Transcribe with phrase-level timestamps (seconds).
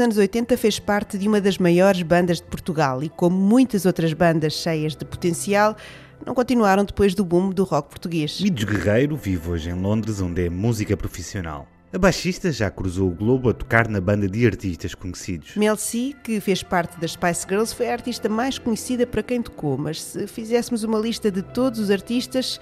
[0.00, 3.10] No princípio dos anos 80 fez parte de uma das maiores bandas de Portugal e,
[3.10, 5.76] como muitas outras bandas cheias de potencial,
[6.24, 8.40] não continuaram depois do boom do rock português.
[8.40, 11.68] Midos Guerreiro vive hoje em Londres, onde é música profissional.
[11.92, 15.54] A baixista já cruzou o globo a tocar na banda de artistas conhecidos.
[15.56, 19.42] Mel C, que fez parte das Spice Girls, foi a artista mais conhecida para quem
[19.42, 22.58] tocou, mas se fizéssemos uma lista de todos os artistas,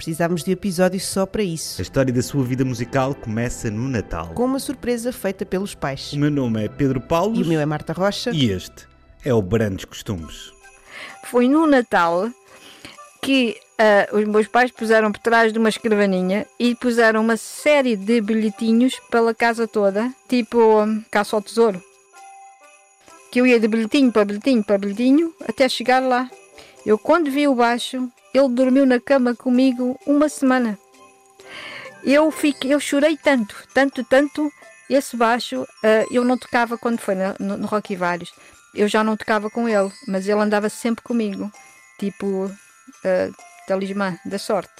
[0.00, 1.78] precisávamos de um episódio só para isso.
[1.78, 4.28] A história da sua vida musical começa no Natal.
[4.28, 6.14] Com uma surpresa feita pelos pais.
[6.14, 7.36] O meu nome é Pedro Paulo.
[7.36, 8.30] E o meu é Marta Rocha.
[8.30, 8.88] E este
[9.22, 10.54] é o Brandos Costumes.
[11.24, 12.30] Foi no Natal
[13.20, 17.94] que uh, os meus pais puseram por trás de uma escrivaninha e puseram uma série
[17.94, 21.82] de bilhetinhos pela casa toda, tipo um, caça ao tesouro.
[23.30, 26.30] Que eu ia de bilhetinho para bilhetinho para bilhetinho até chegar lá.
[26.84, 30.78] Eu, quando vi o baixo, ele dormiu na cama comigo uma semana.
[32.02, 34.50] Eu, fiquei, eu chorei tanto, tanto, tanto.
[34.88, 38.32] Esse baixo uh, eu não tocava quando foi no, no e Vários.
[38.74, 41.50] Eu já não tocava com ele, mas ele andava sempre comigo.
[41.98, 43.34] Tipo, uh,
[43.66, 44.72] talismã da sorte.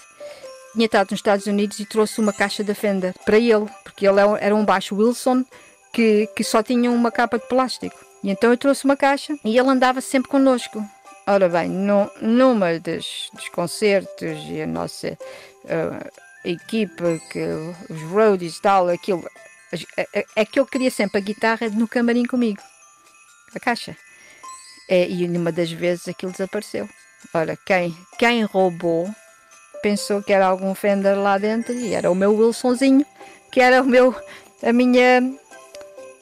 [0.72, 4.20] Tinha estado nos Estados Unidos e trouxe uma caixa da Fender para ele, porque ele
[4.20, 5.44] é era um baixo Wilson
[5.92, 7.96] que, que só tinha uma capa de plástico.
[8.22, 10.84] E então eu trouxe uma caixa e ele andava sempre connosco.
[11.26, 15.16] Ora bem, no, numa das, dos concertos e a nossa
[15.64, 16.10] uh,
[16.44, 17.40] equipa, que,
[17.88, 19.24] os roadies e tal, aquilo,
[19.96, 22.60] é, é que eu queria sempre a guitarra no camarim comigo,
[23.54, 23.96] a caixa.
[24.88, 26.88] É, e numa das vezes aquilo desapareceu.
[27.32, 29.08] Ora, quem, quem roubou
[29.82, 33.06] pensou que era algum Fender lá dentro e era o meu Wilsonzinho,
[33.52, 34.14] que era o meu,
[34.62, 35.22] a minha,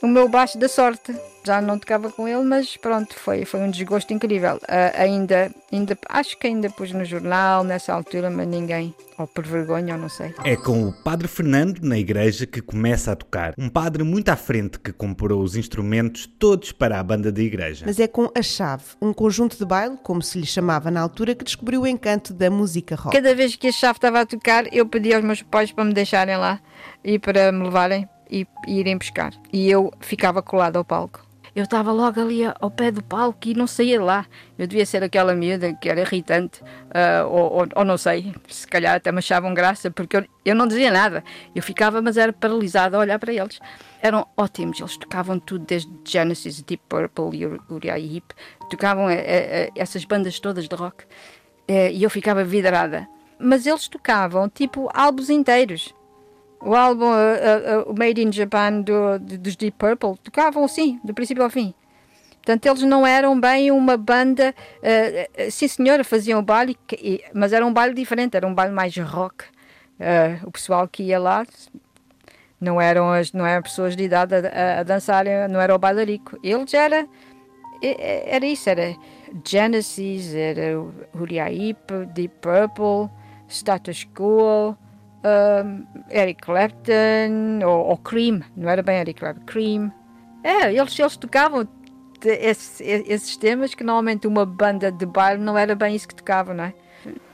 [0.02, 3.70] o meu baixo da sorte já não tocava com ele, mas pronto, foi, foi um
[3.70, 4.56] desgosto incrível.
[4.56, 9.46] Uh, ainda, ainda, acho que ainda pus no jornal nessa altura, mas ninguém, ou por
[9.46, 10.34] vergonha, ou não sei.
[10.44, 13.54] É com o Padre Fernando na igreja que começa a tocar.
[13.56, 17.84] Um padre muito à frente que comprou os instrumentos todos para a banda da igreja.
[17.86, 21.34] Mas é com a chave, um conjunto de baile, como se lhe chamava na altura,
[21.34, 23.16] que descobriu o encanto da música rock.
[23.16, 25.92] Cada vez que a chave estava a tocar, eu pedia aos meus pais para me
[25.92, 26.60] deixarem lá
[27.04, 29.32] e para me levarem e, e irem pescar.
[29.52, 31.27] E eu ficava colado ao palco
[31.58, 34.26] eu estava logo ali ao pé do palco e não saía lá.
[34.56, 38.64] Eu devia ser aquela miúda que era irritante, uh, ou, ou, ou, não sei, se
[38.64, 41.24] calhar até me achavam graça, porque eu, eu não dizia nada.
[41.56, 43.58] Eu ficava, mas era paralisada a olhar para eles.
[44.00, 48.32] Eram ótimos, eles tocavam tudo, desde Genesis, Deep Purple e Uriah Heep,
[48.70, 51.04] tocavam eh, eh, essas bandas todas de rock.
[51.68, 53.08] e eu ficava vidrada.
[53.36, 55.92] Mas eles tocavam tipo álbuns inteiros
[56.60, 61.42] o álbum uh, uh, Made in Japan do, dos Deep Purple tocavam assim, do princípio
[61.42, 61.72] ao fim.
[62.36, 64.54] Portanto, eles não eram bem uma banda.
[64.78, 66.76] Uh, sim, senhora, faziam baile,
[67.34, 69.44] mas era um baile diferente, era um baile mais rock.
[70.44, 71.44] O pessoal que ia lá
[72.60, 76.38] não eram as não eram pessoas de idade a, a dançarem, não era o bailarico.
[76.42, 77.06] Eles era
[77.82, 78.96] era isso, era
[79.44, 80.80] Genesis, era
[81.14, 83.10] Uriah Heep, Deep Purple,
[83.48, 84.76] Status Quo,
[85.24, 89.92] um, Eric Clapton ou, ou, Cream, não era bem Eric Clapton, Cream.
[90.42, 91.66] É, eles, eles tocavam
[92.24, 96.54] esses, esses temas que normalmente uma banda de baile não era bem isso que tocava,
[96.54, 96.74] não é?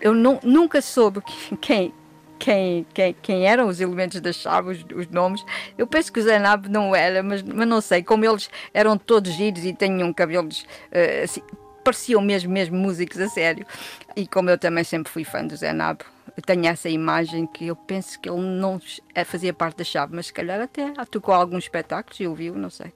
[0.00, 1.22] Eu nunca soube
[1.60, 1.92] quem,
[2.38, 5.44] quem, quem, quem eram os elementos da chave, os, os nomes.
[5.76, 8.02] Eu penso que o Zenab não era, mas, mas não sei.
[8.02, 11.40] Como eles eram todos giros e tinham cabelos uh, assim,
[11.82, 13.66] pareciam mesmo, mesmo músicos a sério.
[14.14, 18.18] E como eu também sempre fui fã do eu tenho essa imagem que eu penso
[18.18, 18.80] que ele não
[19.14, 22.70] é, fazia parte da chave, mas se calhar até tocou alguns espetáculos e ouviu, não
[22.70, 22.92] sei.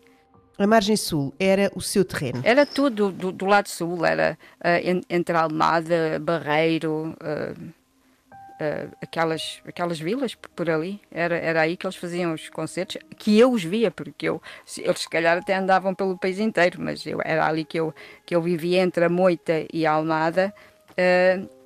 [0.58, 2.40] A margem sul era o seu terreno?
[2.42, 10.00] Era tudo do, do lado sul, era uh, entre Almada, Barreiro, uh, uh, aquelas, aquelas
[10.00, 11.00] vilas por ali.
[11.12, 14.42] Era, era aí que eles faziam os concertos, que eu os via, porque eu,
[14.78, 17.94] eles se calhar até andavam pelo país inteiro, mas eu, era ali que eu,
[18.26, 20.52] que eu vivia entre a Moita e a Almada.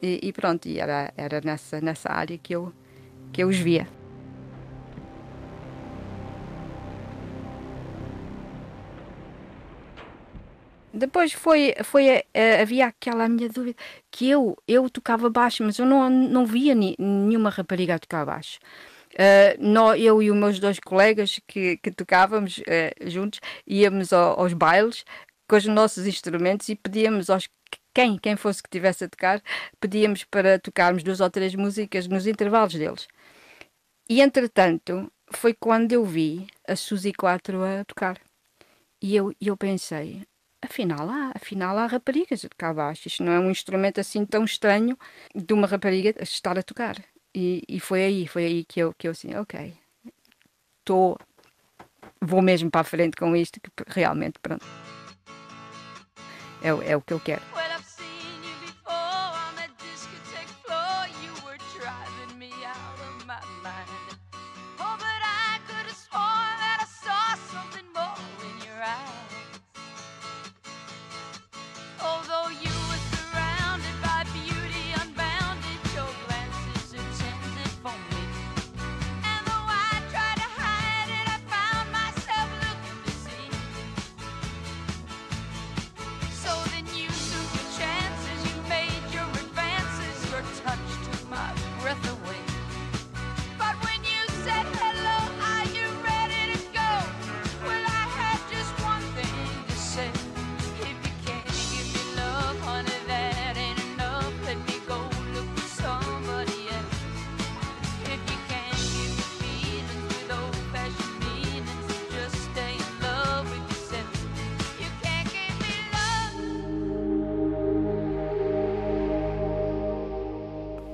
[0.03, 2.73] E, e, pronto, e era, era nessa, nessa área que eu,
[3.33, 3.87] que eu os via.
[10.93, 13.77] Depois foi, foi uh, havia aquela minha dúvida
[14.11, 18.27] que eu, eu tocava baixo, mas eu não, não via ni, nenhuma rapariga a tocar
[18.27, 18.59] baixo.
[19.15, 24.41] Uh, nós, eu e os meus dois colegas que, que tocávamos uh, juntos íamos ao,
[24.41, 25.05] aos bailes
[25.49, 27.49] com os nossos instrumentos e pedíamos aos
[27.95, 29.43] quem, quem fosse que tivesse a tocar,
[29.81, 33.09] pedíamos para tocarmos duas ou três músicas nos intervalos deles.
[34.09, 38.21] E entretanto, foi quando eu vi a Suzy 4 a tocar.
[39.01, 40.23] E eu, eu pensei,
[40.63, 43.09] afinal há, afinal há raparigas a tocar baixo.
[43.09, 44.97] Isto não é um instrumento assim tão estranho
[45.35, 46.97] de uma rapariga estar a tocar.
[47.35, 49.75] E, e foi aí, foi aí que eu, que eu assim, ok,
[50.81, 51.19] estou
[52.21, 54.65] vou mesmo para a frente com isto, que realmente, pronto.
[56.63, 57.62] É, é o que eu quero.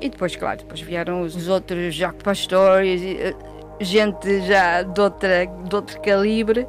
[0.00, 3.34] E depois, claro, depois vieram os outros Jacques Pastores, eh,
[3.80, 6.66] gente já de, outra, de outro calibre,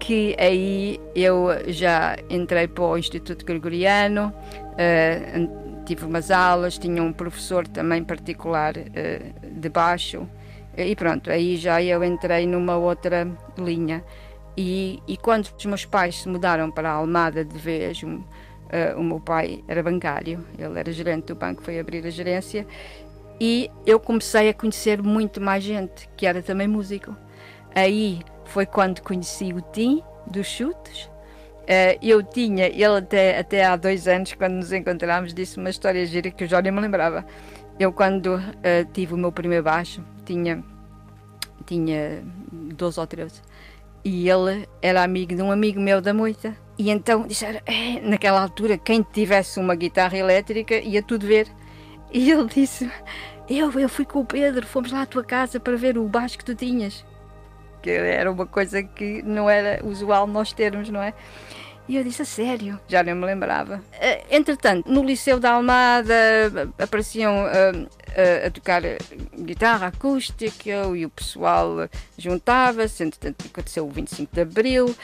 [0.00, 4.34] que aí eu já entrei para o Instituto Gregoriano,
[4.72, 10.28] uh, tive umas aulas, tinha um professor também particular uh, de baixo,
[10.76, 14.02] e pronto, aí já eu entrei numa outra linha.
[14.56, 18.02] E, e quando os meus pais se mudaram para a Almada de vez,
[18.72, 22.66] Uh, o meu pai era bancário, ele era gerente do banco, foi abrir a gerência
[23.44, 27.16] e eu comecei a conhecer muito mais gente que era também músico.
[27.74, 31.06] Aí foi quando conheci o Tim dos Chutes.
[31.62, 36.06] Uh, eu tinha, ele até, até há dois anos, quando nos encontramos, disse uma história
[36.06, 37.24] gira que eu já nem me lembrava.
[37.78, 38.40] Eu, quando uh,
[38.92, 40.62] tive o meu primeiro baixo, tinha,
[41.66, 42.22] tinha
[42.52, 43.42] 12 ou 13,
[44.04, 46.56] e ele era amigo de um amigo meu da moita.
[46.78, 51.48] E então disseram, é, naquela altura, quem tivesse uma guitarra elétrica ia tudo ver.
[52.12, 52.90] E ele disse,
[53.48, 56.38] eu, eu fui com o Pedro, fomos lá à tua casa para ver o baixo
[56.38, 57.04] que tu tinhas.
[57.82, 61.12] Que era uma coisa que não era usual nós termos, não é?
[61.88, 62.80] E eu disse, a sério?
[62.86, 63.82] Já nem me lembrava.
[63.92, 66.14] Eh, entretanto, no Liceu da Almada
[66.78, 68.82] apareciam uh, uh, a tocar
[69.36, 73.02] guitarra acústica e o pessoal juntava-se.
[73.02, 74.96] Entretanto, aconteceu o 25 de Abril, uh,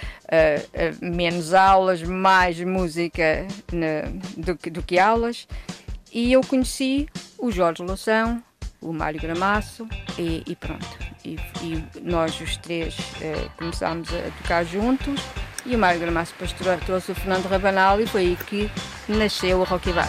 [1.05, 5.49] menos aulas, mais música na, do, do, que aulas.
[6.13, 8.43] E eu conheci o Jorge Loção,
[8.81, 9.87] o Mário Gramaço
[10.17, 10.87] e, e pronto.
[11.25, 12.97] E, e, nós os três
[13.59, 15.21] começámos a tocar juntos
[15.65, 18.71] e o Mário Gramaço depois trouxe o Fernando Rabanal e foi aí que
[19.09, 20.09] nasceu o Rocky Bar.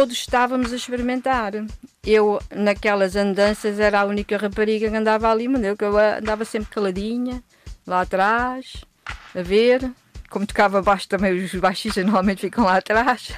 [0.00, 1.52] todos estávamos a experimentar.
[2.04, 5.76] Eu, naquelas andanças, era a única rapariga que andava ali, mas eu
[6.18, 7.42] andava sempre caladinha,
[7.86, 8.84] lá atrás,
[9.34, 9.90] a ver.
[10.30, 13.32] Como tocava baixo também, os baixistas normalmente ficam lá atrás.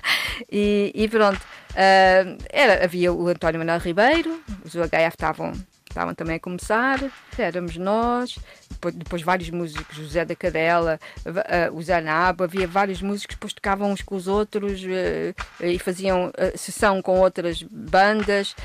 [0.50, 1.40] E, e pronto.
[1.70, 5.52] Uh, era, havia o António Manuel Ribeiro, os UHF estavam
[5.92, 6.98] estavam também a começar,
[7.38, 8.38] éramos nós,
[8.70, 13.36] depois, depois vários músicos, o Zé da Cadela, uh, o Zé Nabo, havia vários músicos
[13.36, 18.56] depois tocavam uns com os outros uh, e faziam uh, sessão com outras bandas.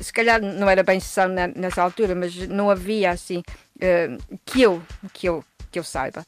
[0.00, 3.42] se calhar não era bem sessão nessa altura, mas não havia assim
[4.44, 6.24] que eu que eu que eu saiba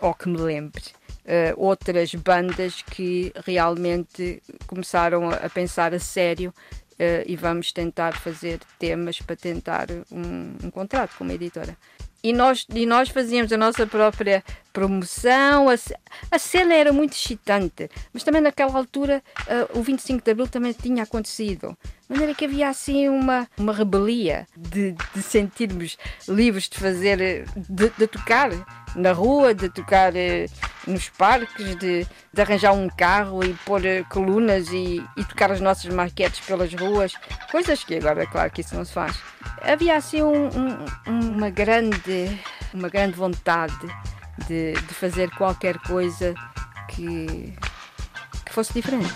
[0.00, 0.82] ou que me lembre.
[1.28, 6.54] Uh, outras bandas que realmente começaram a pensar a sério
[6.98, 11.76] uh, e vamos tentar fazer temas para tentar um, um contrato com uma editora.
[12.22, 14.42] E nós, e nós fazíamos a nossa própria
[14.78, 15.74] promoção, a,
[16.30, 20.72] a cena era muito excitante, mas também naquela altura uh, o 25 de Abril também
[20.72, 21.76] tinha acontecido.
[22.08, 27.90] De maneira que havia assim uma, uma rebelia de, de sentirmos livres de fazer, de,
[27.90, 28.50] de tocar
[28.94, 30.46] na rua, de tocar eh,
[30.86, 35.60] nos parques, de, de, arranjar um carro e pôr eh, colunas e, e, tocar as
[35.60, 37.12] nossas maquetes pelas ruas,
[37.50, 39.20] coisas que agora, claro que isso não se faz.
[39.60, 42.40] Havia assim um, um, uma, grande,
[42.72, 43.86] uma grande vontade
[44.46, 46.34] de, de fazer qualquer coisa
[46.88, 47.54] que,
[48.44, 49.12] que fosse diferente.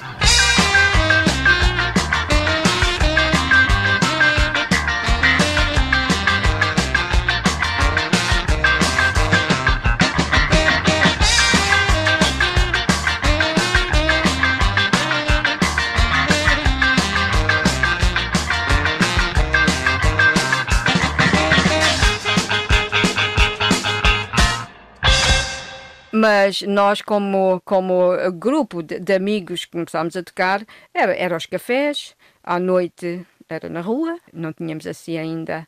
[26.22, 30.64] Mas nós, como, como grupo de, de amigos que começámos a tocar,
[30.94, 32.14] era, era cafés,
[32.44, 35.66] à noite era na rua, não tínhamos assim ainda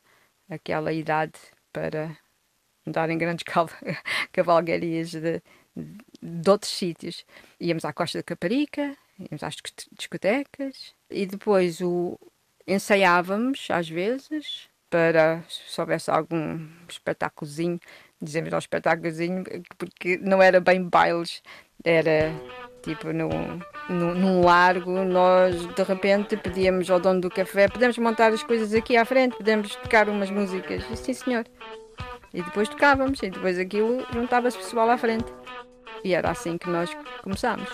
[0.49, 1.33] aquela idade
[1.73, 2.17] para
[2.87, 3.43] andar em grandes
[4.31, 5.41] cavalgarias de,
[6.23, 7.25] de outros sítios.
[7.59, 9.57] Íamos à Costa da Caparica, íamos às
[9.91, 12.17] discotecas e depois o,
[12.65, 17.77] ensaiávamos às vezes para se houvesse algum espetáculozinho,
[18.21, 19.43] dizemos um espetáculozinho,
[19.77, 21.41] porque não era bem bailes,
[21.83, 22.31] era
[22.81, 23.29] tipo no,
[23.89, 28.73] no, num largo, nós de repente pedíamos ao dono do café, podemos montar as coisas
[28.73, 31.45] aqui à frente, podemos tocar umas músicas, e, sim senhor.
[32.33, 35.33] E depois tocávamos, e depois aquilo juntava-se pessoal à frente.
[36.03, 37.69] E era assim que nós começámos.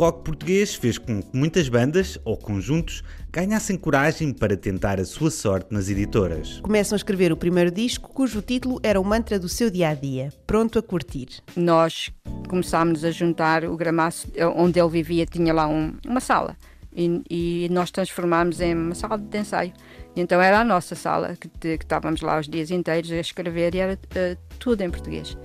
[0.00, 5.30] Rock português fez com que muitas bandas ou conjuntos ganhassem coragem para tentar a sua
[5.30, 6.58] sorte nas editoras.
[6.60, 9.94] Começam a escrever o primeiro disco, cujo título era o mantra do seu dia a
[9.94, 11.28] dia, pronto a curtir.
[11.54, 12.10] Nós
[12.48, 14.26] começámos a juntar o gramaço
[14.56, 16.56] onde ele vivia, tinha lá um, uma sala.
[16.96, 19.72] E, e, nós transformámos em uma sala de ensaio.
[20.16, 23.78] Então era a nossa sala, que, que estávamos lá os dias inteiros a escrever e
[23.78, 25.36] era uh, tudo em português.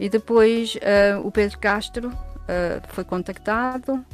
[0.00, 2.10] E depois uh, o Pedro Castro
[2.48, 4.04] uh, foi contactado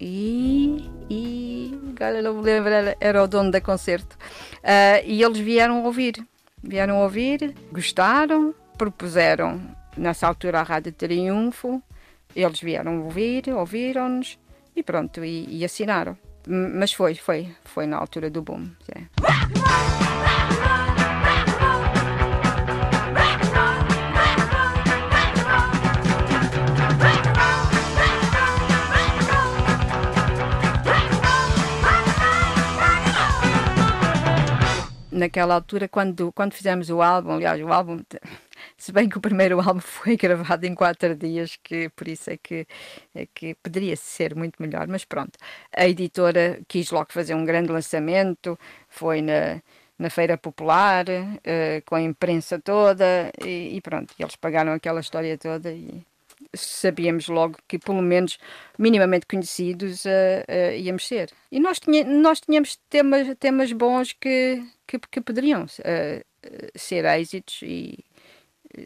[0.00, 4.16] e, e agora não me lembro, era, o dono da concerto.
[4.56, 6.24] Uh, e eles vieram ouvir,
[6.62, 9.60] vieram ouvir, gostaram, propuseram
[9.96, 11.82] nessa altura a Rádio Triunfo,
[12.34, 14.38] eles vieram ouvir, ouviram-nos
[14.74, 16.18] e pronto, e, e, assinaram.
[16.46, 18.68] Mas foi, foi, foi na altura do boom.
[18.94, 19.04] É.
[35.24, 38.00] naquela altura, quando, quando fizemos o álbum, aliás, o álbum,
[38.76, 42.36] se bem que o primeiro álbum foi gravado em quatro dias, que por isso é
[42.36, 42.66] que,
[43.14, 45.38] é que poderia ser muito melhor, mas pronto.
[45.76, 49.60] A editora quis logo fazer um grande lançamento, foi na,
[49.98, 55.36] na Feira Popular, uh, com a imprensa toda, e, e pronto, eles pagaram aquela história
[55.38, 56.04] toda e
[56.56, 58.38] sabíamos logo que, pelo menos
[58.78, 60.08] minimamente conhecidos, uh,
[60.48, 61.30] uh, íamos ser.
[61.50, 67.60] E nós, tinha, nós tínhamos temas, temas bons que, que, que poderiam uh, ser êxitos
[67.62, 68.04] e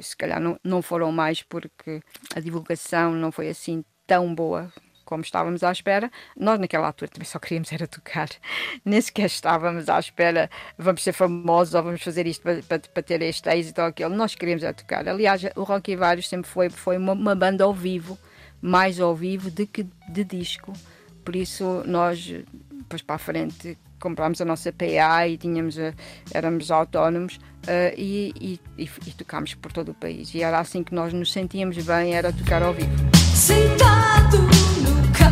[0.01, 2.01] se calhar não, não foram mais porque
[2.35, 4.73] a divulgação não foi assim tão boa
[5.09, 6.11] como estávamos à espera.
[6.39, 8.29] Nós, naquela altura, também só queríamos era tocar.
[8.85, 13.03] Nem sequer estávamos à espera, vamos ser famosos ou vamos fazer isto para, para, para
[13.03, 14.15] ter este êxito ou aquele.
[14.15, 15.09] Nós queríamos era tocar.
[15.09, 18.19] Aliás, o Rock e Vários sempre foi, foi uma, uma banda ao vivo,
[18.61, 20.75] mais ao vivo do que de disco.
[21.25, 22.23] Por isso, nós,
[22.71, 25.95] depois para a frente, comprámos a nossa PA e tínhamos, eh,
[26.33, 30.35] éramos autónomos uh, e, e, e, e, tocámos por todo o país.
[30.35, 32.91] E era assim que nós nos sentíamos bem, era tocar ao vivo.
[33.35, 34.18] Sentado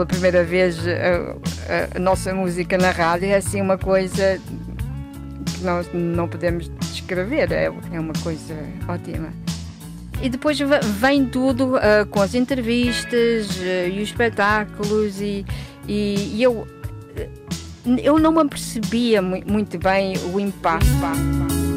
[0.00, 4.40] pela primeira vez a, a, a, nossa música na rádio é assim uma coisa
[5.46, 8.54] que nós não podemos descrever, é, é uma coisa
[8.88, 9.32] ótima.
[10.22, 15.44] E depois vem tudo uh, com as entrevistas uh, e os espetáculos e,
[15.86, 16.66] e, e eu,
[18.02, 21.69] eu não me percebia muito bem o impacto.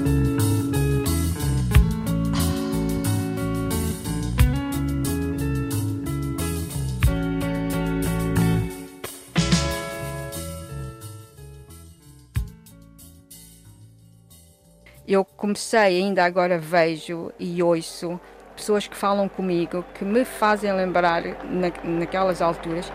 [15.07, 18.19] Eu comecei, ainda agora vejo e ouço
[18.55, 22.91] pessoas que falam comigo, que me fazem lembrar na, naquelas alturas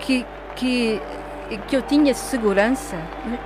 [0.00, 0.26] que,
[0.56, 1.00] que,
[1.68, 2.96] que eu tinha segurança,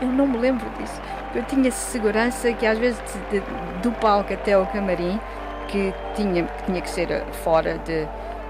[0.01, 1.01] eu não me lembro disso,
[1.35, 3.47] eu tinha segurança que às vezes de, de,
[3.83, 5.21] do palco até ao camarim,
[5.69, 8.07] que tinha que, tinha que ser fora de,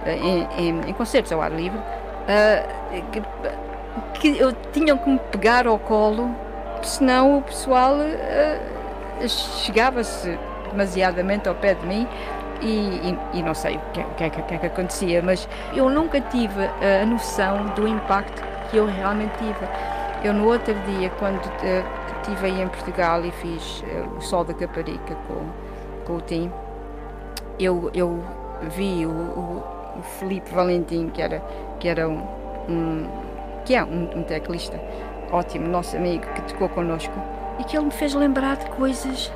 [0.06, 3.22] em, em, em concertos ao ar livre, uh, que,
[4.20, 6.34] que eu tinham que me pegar ao colo,
[6.82, 8.71] senão o pessoal uh,
[9.26, 10.38] chegava-se
[10.70, 12.06] demasiadamente ao pé de mim
[12.60, 15.90] e, e, e não sei o que, que, que, que, é que acontecia, mas eu
[15.90, 19.66] nunca tive a noção do impacto que eu realmente tive.
[20.24, 21.40] Eu no outro dia, quando
[22.22, 25.46] estive aí em Portugal e fiz uh, o Sol da Caparica com,
[26.06, 26.50] com o Tim,
[27.58, 28.22] eu, eu
[28.70, 29.62] vi o, o,
[29.98, 31.42] o Felipe Valentim, que era,
[31.80, 32.24] que era um,
[32.68, 33.06] um
[33.64, 34.80] que é um, um teclista
[35.30, 37.12] ótimo, nosso amigo, que tocou connosco,
[37.58, 39.32] e que ele me fez lembrar de coisas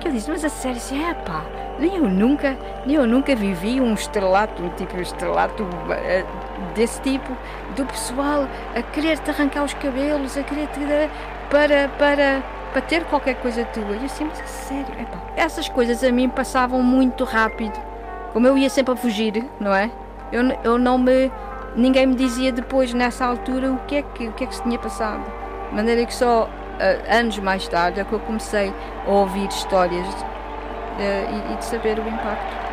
[0.00, 1.44] que eu disse, mas a sério, assim, é pá,
[1.78, 2.56] nem eu nunca,
[2.86, 7.36] nem eu nunca vivi um estrelato, um tipo de estrelato uh, desse tipo,
[7.76, 10.80] do pessoal a querer-te arrancar os cabelos, a querer-te
[11.50, 13.94] para, para, para ter qualquer coisa tua.
[13.94, 17.78] E eu assim, mas a sério, é pá, essas coisas a mim passavam muito rápido.
[18.32, 19.90] Como eu ia sempre a fugir, não é?
[20.32, 21.30] Eu, eu não me.
[21.76, 24.62] Ninguém me dizia depois, nessa altura, o que é que, o que, é que se
[24.62, 25.22] tinha passado.
[25.68, 26.48] De maneira que só
[27.08, 28.72] anos mais tarde é que eu comecei
[29.06, 32.70] a ouvir histórias uh, e, e de saber o impacto.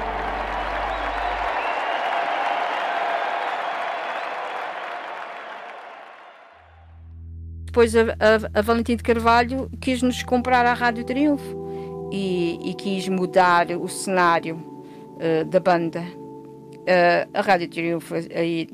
[7.78, 12.74] depois a, a, a, Valentim de Carvalho quis nos comprar a Rádio Triunfo e, e
[12.74, 16.02] quis mudar o cenário uh, da banda.
[16.02, 18.68] Uh, a Rádio Triunfo aí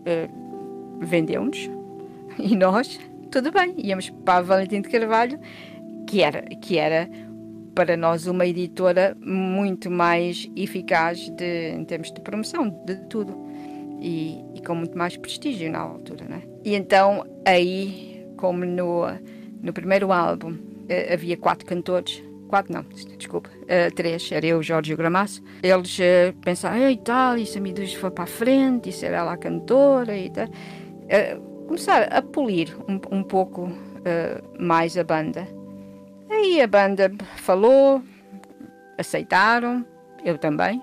[0.00, 1.70] uh, vendeu-nos
[2.36, 2.98] e nós
[3.30, 5.38] tudo bem, íamos para a Valentim de Carvalho,
[6.06, 7.08] que era, que era
[7.74, 13.36] para nós uma editora muito mais eficaz de, em termos de promoção de tudo
[14.00, 16.42] e, e com muito mais prestígio na altura, né?
[16.64, 19.04] E então aí, como no,
[19.62, 20.56] no primeiro álbum
[20.88, 22.84] eh, havia quatro cantores, quatro não,
[23.16, 27.58] desculpa, uh, três, era eu, Jorge e o Gramaço, eles uh, pensaram, e tal, se
[27.58, 30.46] a Midus foi para a frente, e será lá cantora e tal.
[31.68, 35.46] Começar a polir um, um pouco uh, mais a banda.
[36.30, 38.02] Aí a banda falou,
[38.96, 39.86] aceitaram,
[40.24, 40.82] eu também,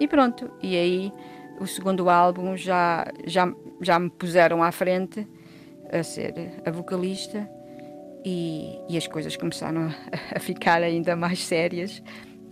[0.00, 0.50] e pronto.
[0.62, 1.12] E aí
[1.60, 5.26] o segundo álbum já, já, já me puseram à frente
[5.92, 7.48] a ser a vocalista
[8.24, 9.90] e, e as coisas começaram
[10.34, 12.02] a, ficar ainda mais sérias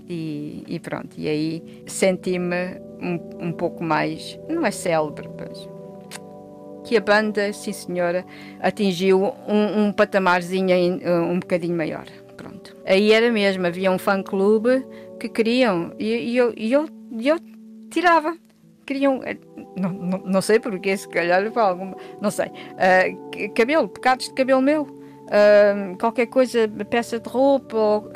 [0.07, 1.19] e, e pronto.
[1.19, 5.74] E aí senti-me um, um pouco mais, não é célebre, mas
[6.85, 8.25] que a banda, sim senhora,
[8.61, 10.77] atingiu um, um patamarzinho
[11.31, 12.05] um bocadinho maior.
[12.37, 12.77] Pronto.
[12.85, 14.85] Aí era mesmo, havia um fã-clube
[15.19, 16.87] que queriam e, e, eu, e eu,
[17.21, 17.39] eu
[17.91, 18.37] tirava.
[18.87, 19.39] Queriam, eh,
[19.77, 24.61] não, não, não sei porquê, se calhar alguma, não sei, uh, cabelo, pecados de cabelo
[24.61, 28.13] meu, uh, qualquer coisa, peça de roupa, ou,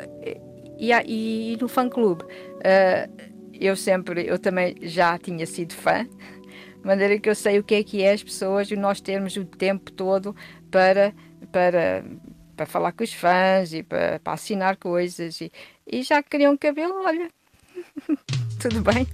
[0.77, 2.23] e, e, e no fã-clube.
[2.23, 3.29] Uh,
[3.59, 6.07] eu sempre, eu também já tinha sido fã,
[6.81, 9.35] de maneira que eu sei o que é que é as pessoas e nós termos
[9.35, 10.35] o tempo todo
[10.71, 11.13] para,
[11.51, 12.03] para,
[12.55, 15.41] para falar com os fãs e para, para assinar coisas.
[15.41, 15.51] E,
[15.85, 17.29] e já queriam cabelo, olha,
[18.59, 19.07] tudo bem.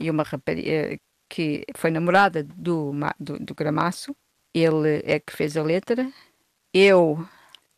[0.00, 4.14] E uma rapariga que foi namorada do, do, do Gramaço.
[4.54, 6.10] Ele é que fez a letra.
[6.74, 7.26] Eu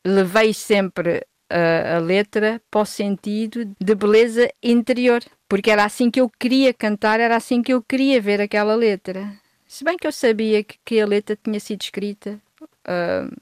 [0.04, 6.20] levei sempre a, a, letra para o sentido de beleza interior, porque era assim que
[6.20, 9.32] eu queria cantar, era assim que eu queria ver aquela letra.
[9.66, 13.34] Se bem que eu sabia que, que a letra tinha sido escrita uh,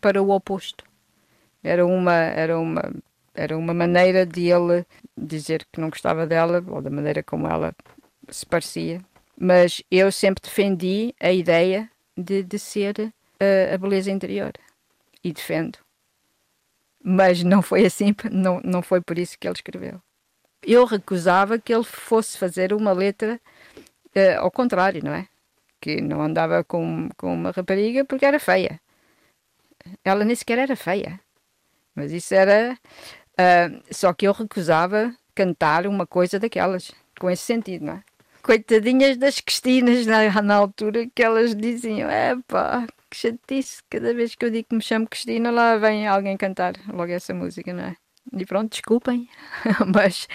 [0.00, 0.84] para o oposto.
[1.62, 2.92] Era uma, era uma,
[3.34, 7.74] era uma maneira de ele dizer que não gostava dela, ou da maneira como ela
[8.28, 9.00] se parecia.
[9.38, 14.52] Mas eu sempre defendi a ideia de, de ser uh, a beleza interior.
[15.22, 15.78] E defendo.
[17.02, 20.00] Mas não foi assim, não, não foi por isso que ele escreveu.
[20.62, 23.40] Eu recusava que ele fosse fazer uma letra
[24.16, 25.26] uh, ao contrário, não é?
[25.80, 28.80] Que não andava com, com uma rapariga porque era feia.
[30.04, 31.20] Ela nem sequer era feia.
[31.94, 32.76] Mas isso era.
[33.34, 38.02] Uh, só que eu recusava cantar uma coisa daquelas, com esse sentido, não é?
[38.42, 44.34] Coitadinhas das Cristinas na, na altura que elas diziam: é pá, que chatice, cada vez
[44.34, 47.84] que eu digo que me chamo Cristina, lá vem alguém cantar logo essa música, não
[47.84, 47.96] é?
[48.32, 49.28] E pronto, desculpem,
[49.94, 50.28] mas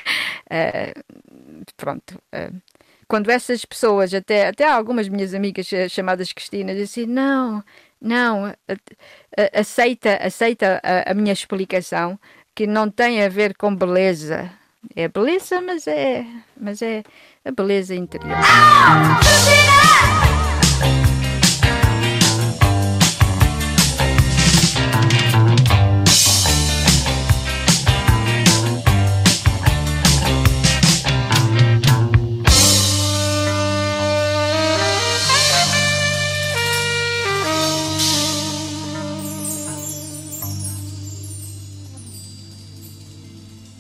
[0.52, 1.34] uh,
[1.78, 2.22] pronto.
[2.34, 2.60] Uh,
[3.08, 7.64] quando essas pessoas, até, até algumas minhas amigas chamadas Cristina, dizem assim: não,
[8.02, 8.56] não,
[9.54, 12.20] aceita, aceita a, a, minha explicação
[12.56, 14.52] que não tem a ver com beleza.
[14.96, 16.26] É beleza, mas é,
[16.60, 17.04] mas é
[17.44, 18.38] a beleza interior.
[18.38, 19.20] Ah,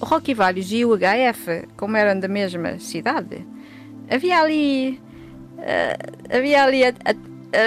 [0.10, 3.46] Rocky Vários e o HF, como eram da mesma cidade,
[4.10, 5.00] havia ali.
[5.60, 6.82] Uh, havia ali,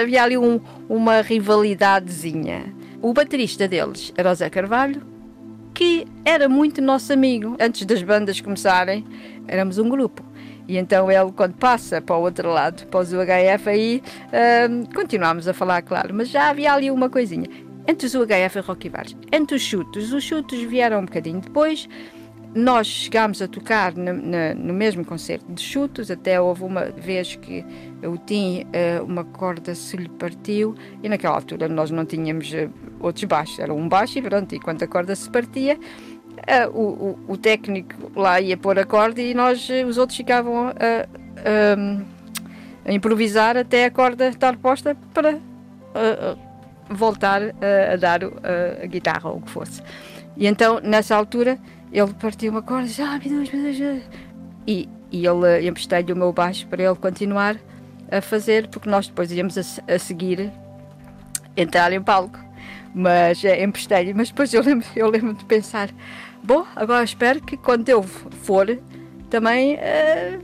[0.01, 2.65] havia ali um, uma rivalidadezinha.
[3.01, 5.01] O baterista deles era o Zé Carvalho,
[5.73, 7.55] que era muito nosso amigo.
[7.61, 9.05] Antes das bandas começarem,
[9.47, 10.21] éramos um grupo.
[10.67, 15.47] E então ele, quando passa para o outro lado, para o UHF, aí uh, continuámos
[15.47, 17.47] a falar, claro, mas já havia ali uma coisinha.
[17.87, 19.15] Entre os UHF e Rocky Vários.
[19.31, 21.87] Entre os chutos, os chutos vieram um bocadinho depois
[22.55, 27.65] nós chegámos a tocar no, no, mesmo concerto de chutos, até houve uma vez que
[28.03, 32.69] o Tim, uh, uma corda se lhe partiu, e naquela altura nós não tínhamos uh,
[32.99, 36.81] outros baixos, era um baixo e pronto, e quando a corda se partia, uh, o,
[36.81, 42.85] o, o, técnico lá ia pôr a corda e nós, os outros ficavam a, a,
[42.85, 45.39] a improvisar até a corda estar posta para
[46.89, 49.81] voltar a, dar a guitarra ou o que fosse.
[50.35, 51.59] E então, nessa altura,
[51.93, 54.03] ele partiu uma corda disse, ah, meu Deus, meu Deus.
[54.65, 57.55] E, e ele emprestei-lhe o meu baixo para ele continuar
[58.11, 60.51] a fazer, porque nós depois íamos a, a seguir
[61.55, 62.39] entrar em palco.
[62.95, 65.89] Mas é, emprestei-lhe, mas depois eu lembro, eu lembro de pensar,
[66.43, 68.79] bom, agora espero que quando eu for,
[69.29, 70.43] também uh,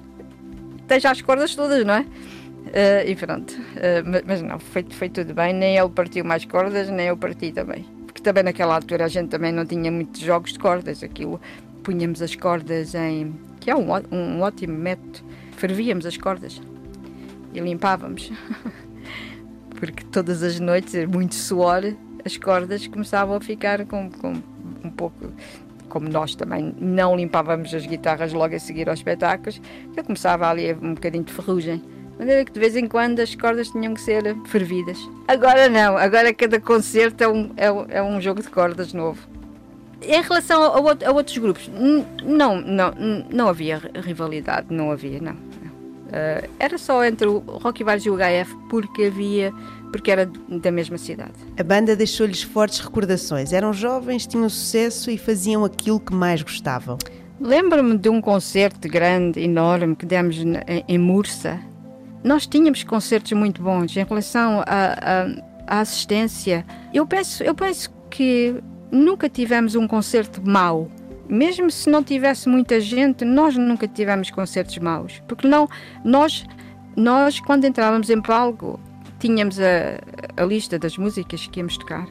[0.81, 2.01] esteja as cordas todas, não é?
[2.01, 6.45] Uh, e pronto, uh, mas, mas, não, foi, foi tudo bem, nem ele partiu mais
[6.45, 10.21] cordas, nem eu parti também porque também naquela altura a gente também não tinha muitos
[10.21, 11.03] jogos de cordas.
[11.03, 11.39] Aquilo
[11.83, 13.33] punhamos as cordas em.
[13.59, 15.19] que é um, um ótimo método.
[15.53, 16.61] Fervíamos as cordas
[17.53, 18.31] e limpávamos.
[19.71, 24.33] porque todas as noites, muito suor, as cordas começavam a ficar com, com
[24.83, 25.31] um pouco
[25.87, 29.59] como nós também não limpávamos as guitarras logo a seguir aos espetáculos,
[29.97, 31.81] eu começava ali um bocadinho de ferrugem
[32.19, 34.97] maneira que de vez em quando as cordas tinham que ser fervidas.
[35.27, 39.27] Agora não, agora cada concerto é um, é, é um jogo de cordas novo.
[40.01, 41.69] Em relação a, a, outros grupos,
[42.23, 42.93] não, não,
[43.29, 45.33] não havia rivalidade, não havia, não.
[45.33, 49.53] Uh, era só entre o Rock Vários e o HF porque havia
[49.91, 51.33] porque era da mesma cidade.
[51.57, 53.53] A banda deixou-lhes fortes recordações.
[53.53, 56.97] Eram jovens, tinham sucesso e faziam aquilo que mais gostavam.
[57.39, 60.37] Lembro-me de um concerto grande, enorme, que demos
[60.87, 61.59] em Mursa,
[62.23, 66.65] nós tínhamos concertos muito bons em relação à assistência.
[66.93, 68.55] Eu penso, eu penso que
[68.91, 70.89] nunca tivemos um concerto mau.
[71.27, 75.21] Mesmo se não tivesse muita gente, nós nunca tivemos concertos maus.
[75.27, 75.69] Porque não,
[76.03, 76.45] nós,
[76.95, 78.79] nós quando entrávamos em palco,
[79.19, 82.07] tínhamos a, a lista das músicas que íamos tocar.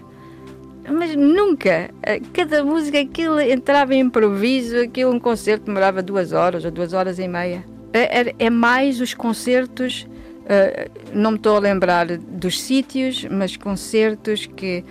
[0.91, 1.91] Mas nunca,
[2.33, 7.19] cada música, aquilo entrava em improviso, aquilo um concerto demorava duas horas ou duas horas
[7.19, 7.63] e meia.
[7.93, 10.07] É, é, é mais os concertos,
[10.43, 14.85] uh, não me estou a lembrar dos sítios, mas concertos que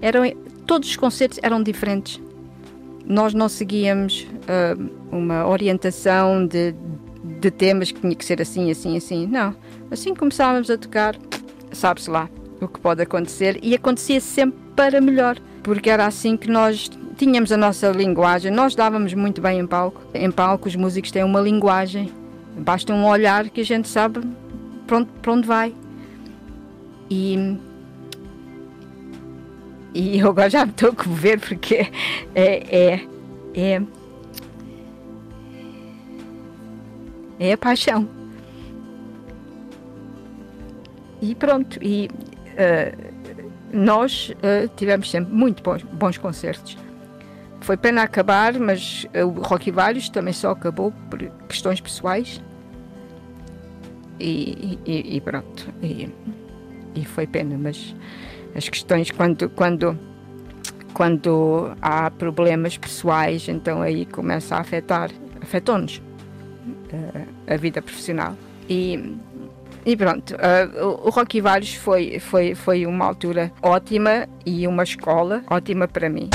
[0.00, 0.22] eram.
[0.66, 2.20] Todos os concertos eram diferentes.
[3.04, 6.74] nós não seguíamos uh, uma orientação de,
[7.40, 9.26] de temas que tinha que ser assim, assim, assim.
[9.26, 9.54] Não.
[9.90, 11.16] Assim começávamos a tocar,
[11.72, 12.28] sabe-se lá
[12.60, 17.52] o que pode acontecer e acontecia sempre para melhor, porque era assim que nós tínhamos
[17.52, 20.00] a nossa linguagem, nós dávamos muito bem em palco.
[20.14, 22.10] Em palco os músicos têm uma linguagem,
[22.56, 24.20] basta um olhar que a gente sabe
[24.86, 25.74] para onde, para onde vai.
[27.10, 27.58] E
[29.94, 31.90] e eu agora já me estou a comover porque
[32.34, 33.06] é, é,
[33.54, 33.82] é,
[37.38, 38.08] é a paixão.
[41.20, 43.12] E pronto, e uh,
[43.72, 46.76] nós uh, tivemos sempre muito bons, bons concertos.
[47.62, 52.42] Foi pena acabar, mas uh, o Rocky Vários também só acabou por questões pessoais.
[54.18, 56.08] E, e, e pronto, e,
[56.94, 57.94] e foi pena, mas
[58.54, 59.98] as questões quando, quando,
[60.92, 68.36] quando há problemas pessoais, então aí começa a afetar, afetou-nos uh, a vida profissional.
[68.68, 69.16] E,
[69.86, 75.42] e pronto, uh, o Rocky Vários foi, foi, foi uma altura ótima e uma escola
[75.48, 76.28] ótima para mim.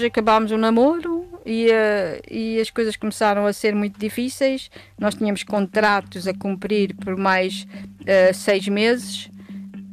[0.00, 4.70] Jorge acabámos o namoro e, uh, e as coisas começaram a ser muito difíceis.
[4.98, 7.66] Nós tínhamos contratos a cumprir por mais
[8.00, 9.30] uh, seis meses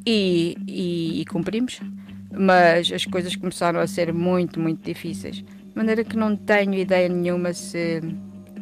[0.06, 1.82] e, e, e, cumprimos,
[2.32, 5.38] mas as coisas começaram a ser muito, muito difíceis.
[5.38, 8.02] De maneira que não tenho ideia nenhuma se,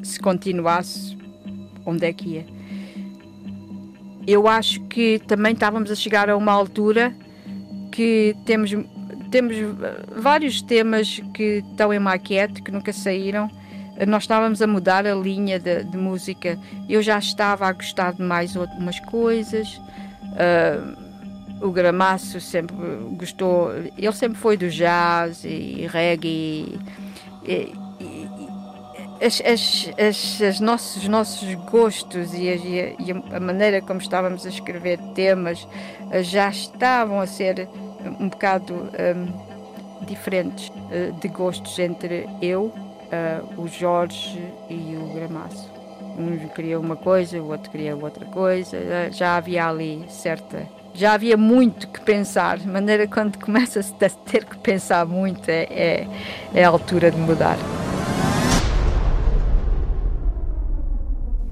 [0.02, 1.16] se continuasse,
[1.86, 2.46] onde é que ia.
[4.26, 7.16] Eu acho que também estávamos a chegar a uma altura
[7.92, 8.72] que temos
[9.32, 9.56] temos
[10.16, 13.50] vários temas que estão em maquete, que nunca saíram.
[14.08, 16.60] Nós estávamos a mudar a linha de, de música.
[16.90, 19.80] Eu já estava a gostar de mais algumas coisas.
[20.36, 21.06] Uh,
[21.62, 22.76] o Gramaço sempre
[23.18, 26.80] gostou, ele sempre foi do jazz e reggae.
[27.44, 28.46] E, e,
[29.22, 34.50] as, as, as, as nossos, os nossos gostos e, e, a maneira como estávamos a
[34.50, 35.66] escrever temas
[36.22, 37.70] já estavam a ser
[38.20, 45.74] um bocado um, diferentes uh, de gostos entre eu, uh, o Jorge e o Gramaço.
[46.18, 48.78] Um queria uma coisa, o outro queria outra coisa.
[48.78, 50.68] Uh, já havia ali certa.
[50.94, 55.64] Já havia muito que pensar, de maneira quando começa-se a ter que pensar muito, é,
[55.64, 56.08] é,
[56.54, 57.58] é a altura de mudar.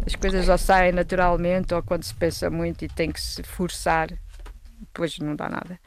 [0.05, 4.09] As coisas ou saem naturalmente, ou quando se pensa muito e tem que se forçar,
[4.79, 5.77] depois não dá nada.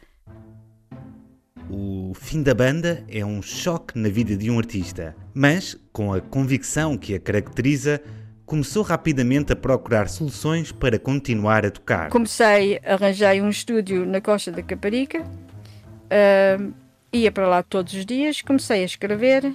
[1.68, 6.20] O fim da banda é um choque na vida de um artista, mas, com a
[6.20, 8.00] convicção que a caracteriza,
[8.44, 12.10] começou rapidamente a procurar soluções para continuar a tocar.
[12.10, 16.74] Comecei, arranjei um estúdio na Costa da Caparica, uh,
[17.12, 19.52] ia para lá todos os dias, comecei a escrever,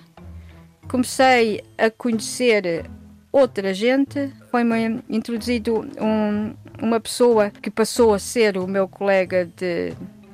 [0.89, 2.85] comecei a conhecer
[3.31, 9.93] outra gente, foi-me introduzido um, uma pessoa que passou a ser o meu colega de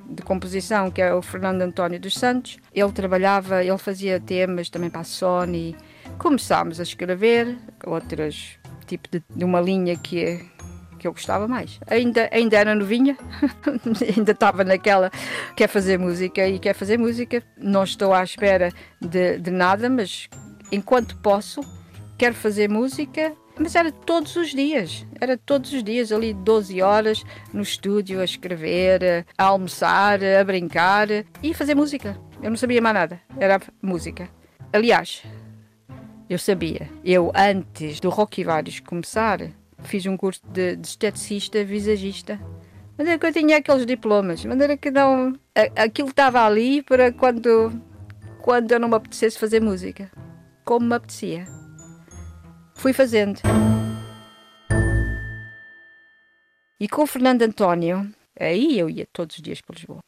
[0.10, 2.58] de composição, que é o Fernando António dos Santos.
[2.74, 5.76] Ele trabalhava, ele fazia temas também para a Sony.
[6.18, 10.40] Começámos a escrever outras tipo de, de uma linha que
[10.98, 11.80] que eu gostava mais.
[11.88, 13.16] Ainda, ainda era novinha,
[14.18, 15.12] ainda estava naquela
[15.56, 17.44] quer fazer música e quer fazer música.
[17.56, 20.28] Não estou à espera de, de nada, mas
[20.72, 21.62] enquanto posso,
[22.18, 27.24] quero fazer música Mas era todos os dias, era todos os dias, ali 12 horas
[27.52, 31.08] no estúdio a escrever, a almoçar, a brincar
[31.42, 32.18] e fazer música.
[32.42, 34.30] Eu não sabia mais nada, era música.
[34.72, 35.24] Aliás,
[36.30, 39.40] eu sabia, eu antes do Rock e Vários começar,
[39.80, 42.40] fiz um curso de, de esteticista, visagista.
[43.00, 45.34] É que eu tinha aqueles diplomas, maneira que não.
[45.76, 47.72] Aquilo estava ali para quando,
[48.42, 50.12] quando eu não me apetecesse fazer música.
[50.66, 51.46] Como me apetecia.
[52.78, 53.42] Fui fazendo.
[56.80, 60.00] E com o Fernando António, aí eu ia todos os dias para Lisboa.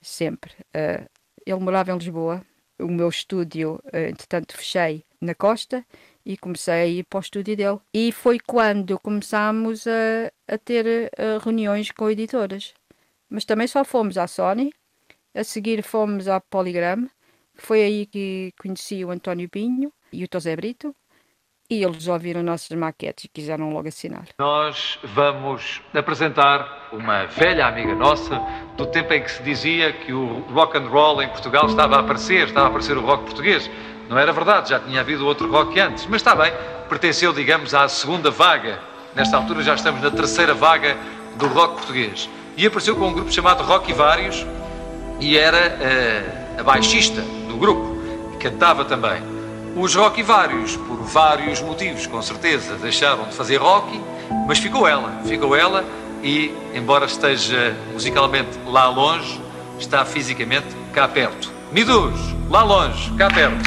[0.00, 0.52] Sempre.
[0.74, 1.08] Uh,
[1.44, 2.44] ele morava em Lisboa.
[2.78, 5.84] O meu estúdio, uh, entretanto, fechei na costa
[6.24, 7.78] e comecei a ir para o estúdio dele.
[7.92, 12.72] E foi quando começámos a, a ter uh, reuniões com editoras.
[13.28, 14.72] Mas também só fomos à Sony,
[15.34, 17.08] a seguir fomos à Polygram,
[17.56, 20.94] foi aí que conheci o António Pinho e o Tosé Brito.
[21.74, 24.26] E eles ouviram nossas maquetes e quiseram logo assinar.
[24.38, 28.40] Nós vamos apresentar uma velha amiga nossa
[28.76, 31.98] do tempo em que se dizia que o rock and roll em Portugal estava a
[31.98, 33.68] aparecer, estava a aparecer o rock português.
[34.08, 36.52] Não era verdade, já tinha havido outro rock antes, mas está bem,
[36.88, 38.78] pertenceu, digamos, à segunda vaga.
[39.16, 40.96] Nesta altura já estamos na terceira vaga
[41.34, 42.30] do rock português.
[42.56, 44.46] E apareceu com um grupo chamado Rock e Vários
[45.18, 45.76] e era
[46.56, 47.96] uh, a baixista do grupo,
[48.32, 49.33] e cantava também.
[49.76, 54.00] Os Rock e Vários, por vários motivos, com certeza, deixaram de fazer rock,
[54.46, 55.84] mas ficou ela, ficou ela
[56.22, 59.40] e, embora esteja musicalmente lá longe,
[59.78, 61.52] está fisicamente cá perto.
[61.72, 62.14] Midus,
[62.48, 63.64] lá longe, cá perto.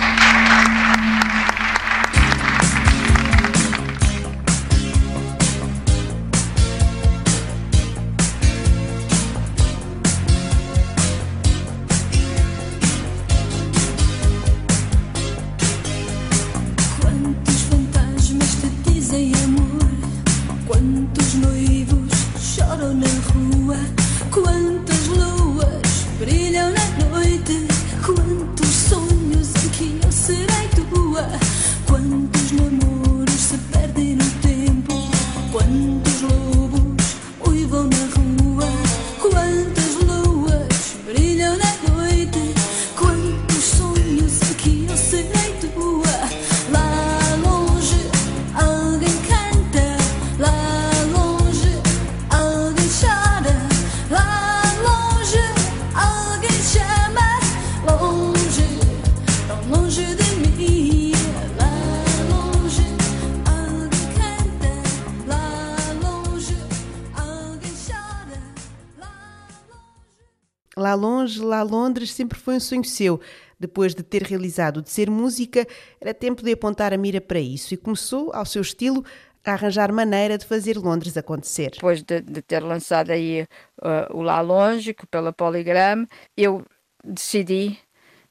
[72.17, 73.21] Sempre foi um sonho seu.
[73.59, 75.65] Depois de ter realizado de ser música,
[76.01, 79.03] era tempo de apontar a mira para isso e começou, ao seu estilo,
[79.45, 81.71] a arranjar maneira de fazer Londres acontecer.
[81.71, 83.43] Depois de, de ter lançado aí
[83.81, 86.65] uh, o Lá Longe, pela Polygram, eu
[87.03, 87.77] decidi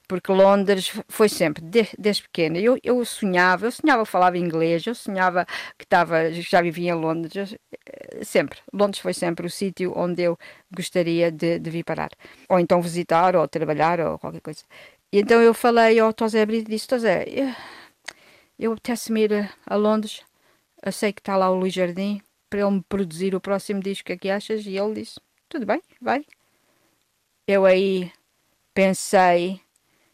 [0.08, 4.86] porque Londres foi sempre, desde, desde pequena, eu, eu sonhava, eu sonhava, eu falava inglês,
[4.86, 5.44] eu sonhava
[5.76, 7.54] que estava, já vivia em Londres,
[7.86, 8.58] eh, sempre.
[8.72, 10.38] Londres foi sempre o sítio onde eu
[10.74, 12.10] gostaria de, de vir parar.
[12.48, 14.62] Ou então visitar, ou trabalhar, ou qualquer coisa.
[15.12, 17.52] E então eu falei ao Tosé Brito e disse, Tosé, eu,
[18.58, 20.22] eu apetece-me ir a Londres,
[20.82, 24.02] eu sei que está lá o Luís Jardim, para ele me produzir o próximo disco,
[24.02, 24.64] o que é que achas?
[24.66, 26.24] E ele disse, tudo bem, vai.
[27.48, 28.12] Eu aí
[28.74, 29.60] pensei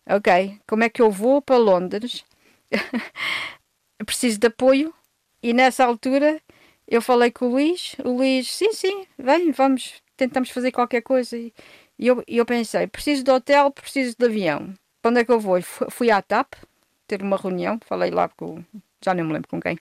[0.08, 2.24] ok, como é que eu vou para Londres?
[4.04, 4.94] Preciso de apoio.
[5.42, 6.40] E nessa altura
[6.86, 7.96] eu falei com o Luís.
[8.04, 11.36] O Luís, sim, sim, vem, vamos, tentamos fazer qualquer coisa.
[11.36, 11.52] E
[11.98, 14.74] eu, eu pensei, preciso de hotel, preciso de avião.
[15.00, 15.60] Para onde é que eu vou?
[15.62, 16.54] Fui à TAP
[17.06, 18.64] ter uma reunião, falei lá com,
[19.04, 19.76] já não me lembro com quem,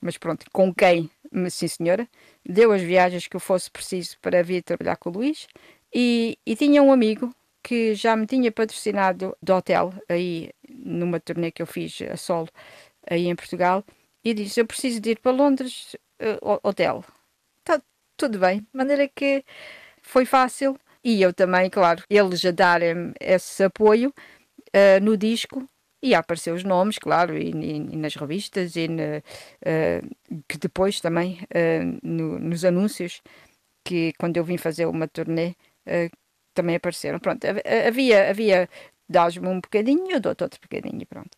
[0.00, 1.10] mas pronto, com quem,
[1.50, 2.08] sim senhora,
[2.44, 5.46] deu as viagens que eu fosse preciso para vir trabalhar com o Luís.
[5.94, 7.34] E, e tinha um amigo
[7.68, 12.48] que já me tinha patrocinado do hotel aí numa turnê que eu fiz a solo
[13.06, 13.84] aí em Portugal
[14.24, 17.04] e disse eu preciso de ir para Londres uh, hotel.
[17.62, 17.78] Tá
[18.16, 19.44] tudo bem de maneira que
[20.00, 24.14] foi fácil e eu também claro eles a darem esse apoio
[24.68, 25.68] uh, no disco
[26.02, 31.40] e apareceu os nomes, claro, e, e, e nas revistas, e uh, que depois também
[32.04, 33.20] no, nos anúncios,
[33.84, 35.56] que quando eu vim fazer uma turnê,
[36.58, 37.20] também apareceram.
[37.20, 37.44] Pronto,
[37.86, 38.68] havia, havia
[39.08, 41.30] dás-me um bocadinho, eu dou-te outro bocadinho, pronto.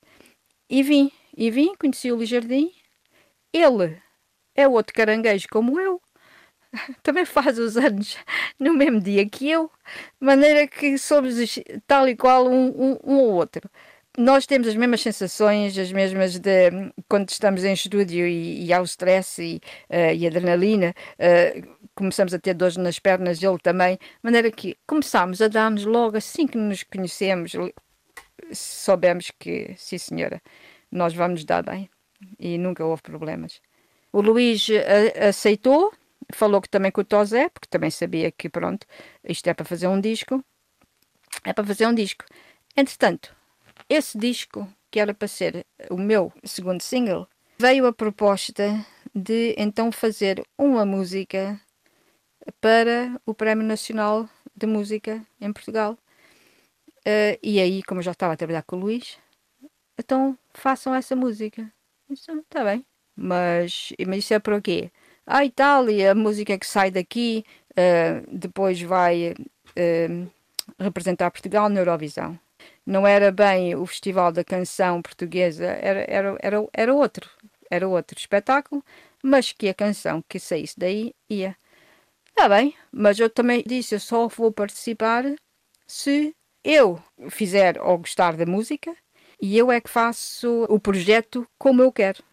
[0.68, 2.73] E vim, e vim, conheci o Luís Jardim.
[3.53, 4.01] Ele
[4.55, 6.01] é outro caranguejo como eu.
[7.03, 8.16] Também faz os anos
[8.59, 9.71] no mesmo dia que eu,
[10.21, 11.35] de maneira que somos
[11.87, 13.68] tal e qual um, um, um ou outro.
[14.19, 16.71] Nós temos as mesmas sensações, as mesmas de
[17.09, 22.35] quando estamos em estúdio e, e há o stress e, uh, e adrenalina, uh, começamos
[22.35, 26.47] a ter dores nas pernas, ele também, de maneira que começámos a dar-nos logo assim
[26.47, 27.53] que nos conhecemos,
[28.53, 30.43] soubemos que, sim senhora,
[30.91, 31.89] nós vamos dar bem
[32.39, 33.61] e nunca houve problemas.
[34.13, 35.93] O Luís uh, aceitou,
[36.35, 38.87] falou que também com o Tosé, porque também sabia que pronto,
[39.23, 40.45] isto é para fazer um disco,
[41.45, 42.25] é para fazer um disco.
[42.77, 43.35] Entretanto,
[43.89, 47.28] esse disco, que era para ser o meu segundo single,
[47.59, 51.61] veio a proposta de então fazer uma música
[52.61, 55.99] para o Prémio Nacional de Música em Portugal.
[57.01, 59.18] Uh, e aí, como eu já estava a trabalhar com o Luís,
[59.99, 61.70] então façam essa música.
[62.11, 62.87] Está ah, bem.
[63.16, 64.91] Mas, mas isso é para quê?
[65.26, 70.31] Ah, e a música que sai daqui uh, depois vai uh,
[70.78, 72.39] representar Portugal na Eurovisão.
[72.91, 77.30] Não era bem o Festival da Canção Portuguesa, era, era, era, era outro.
[77.70, 78.84] Era outro espetáculo,
[79.22, 81.57] mas que a canção que saísse daí ia.
[82.30, 85.24] Está bem, mas eu também disse, eu só vou participar
[85.86, 86.34] se
[86.64, 88.93] eu fizer ou gostar da música
[89.41, 92.24] e eu é que faço o projeto como eu quero.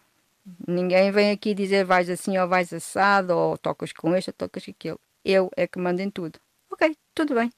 [0.66, 4.64] Ninguém vem aqui dizer vais assim ou vais assado, ou tocas com este ou tocas
[4.64, 4.98] com aquilo.
[5.24, 6.40] Eu é que mando em tudo.
[6.68, 7.48] Ok, tudo bem.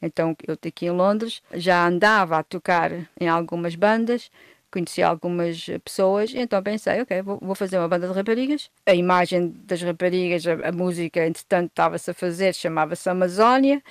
[0.00, 4.30] Então eu aqui em Londres já andava a tocar em algumas bandas,
[4.70, 8.70] conheci algumas pessoas, então pensei, ok, vou, vou fazer uma banda de raparigas.
[8.84, 13.82] A imagem das raparigas, a, a música, entretanto, estava-se a fazer, chamava-se Amazónia.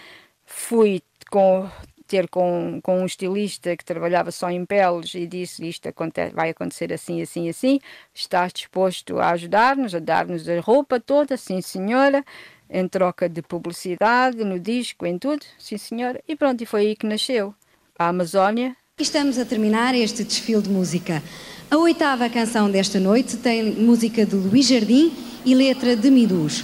[0.45, 1.01] Fui
[1.31, 1.69] com
[2.07, 6.49] ter com, com um estilista que trabalhava só em peles e disse isto acontece, vai
[6.49, 7.79] acontecer assim, assim, assim,
[8.13, 12.23] estás disposto a ajudar-nos, a dar-nos a roupa toda, sim senhora,
[12.69, 16.95] em troca de publicidade, no disco, em tudo, sim senhora, e pronto, e foi aí
[16.95, 17.53] que nasceu
[17.97, 18.75] a Amazónia.
[18.99, 21.21] Estamos a terminar este desfile de música.
[21.69, 25.11] A oitava canção desta noite tem música de Luís Jardim
[25.43, 26.63] e letra de Midus.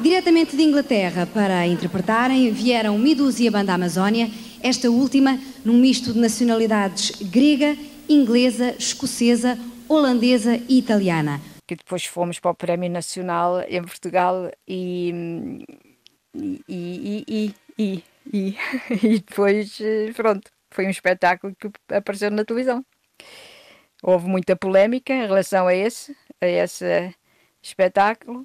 [0.00, 4.30] Diretamente de Inglaterra para interpretarem vieram Midus e a banda Amazónia
[4.62, 7.76] esta última num misto de nacionalidades grega,
[8.08, 11.40] inglesa, escocesa, holandesa e italiana.
[11.70, 15.64] Que depois fomos para o Prémio Nacional em Portugal e.
[16.34, 19.78] e, e, e, e, e, depois,
[20.16, 22.84] pronto, foi um espetáculo que apareceu na televisão.
[24.02, 27.14] Houve muita polémica em relação a esse, a esse
[27.62, 28.44] espetáculo,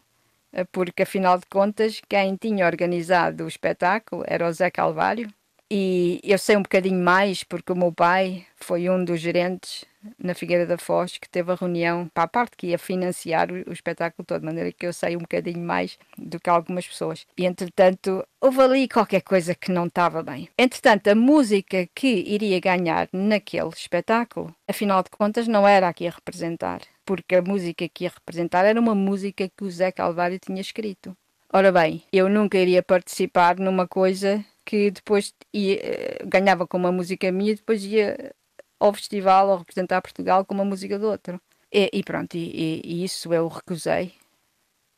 [0.72, 5.34] porque afinal de contas, quem tinha organizado o espetáculo era o Zé Calvário,
[5.70, 9.84] e eu sei um bocadinho mais porque o meu pai foi um dos gerentes
[10.20, 13.72] na Figueira da Foz que teve a reunião para a parte que ia financiar o,
[13.72, 17.26] espetáculo todo, de maneira que eu sei um bocadinho mais do que algumas pessoas.
[17.36, 20.50] E entretanto, houve ali qualquer coisa que não estava bem.
[20.58, 26.04] Entretanto, a música que iria ganhar naquele espetáculo, afinal de contas, não era a que
[26.04, 30.40] ia representar, porque a música que ia representar era uma música que o Zé Calvário
[30.40, 31.18] tinha escrito.
[31.52, 36.92] Ora bem, eu nunca iria participar numa coisa que depois ia, eh, ganhava com uma
[36.92, 38.34] música minha e depois ia
[38.80, 41.42] ao festival ou representar Portugal com uma música do outro.
[41.72, 44.14] E, e pronto, e, e, isso eu recusei.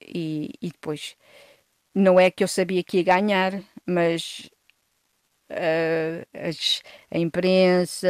[0.01, 1.15] E, e, depois,
[1.95, 4.49] não é que eu sabia que ia ganhar, mas
[5.51, 8.07] uh, as, a imprensa,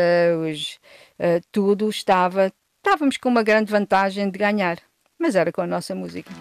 [0.50, 0.80] os,
[1.20, 2.52] uh, tudo estava.
[2.78, 4.80] Estávamos com uma grande vantagem de ganhar,
[5.20, 6.32] mas era com a nossa música.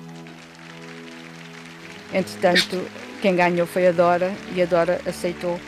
[2.12, 2.76] Entretanto,
[3.20, 5.58] quem ganhou foi a Dora e a Dora aceitou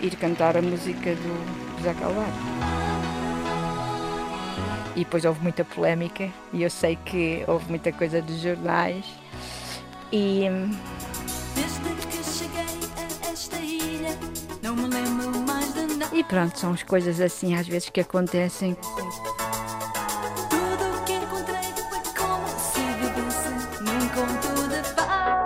[0.00, 2.32] ir cantar a música do José Calvário.
[4.94, 9.04] E depois houve muita polémica e eu sei que houve muita coisa dos jornais
[10.12, 10.44] e
[16.12, 18.76] e pronto, são as coisas assim às vezes que acontecem.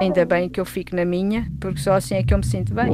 [0.00, 2.74] Ainda bem que eu fico na minha, porque só assim é que eu me sinto
[2.74, 2.92] bem.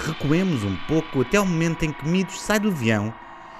[0.00, 3.12] Recuemos um pouco até o momento em que Midos sai do avião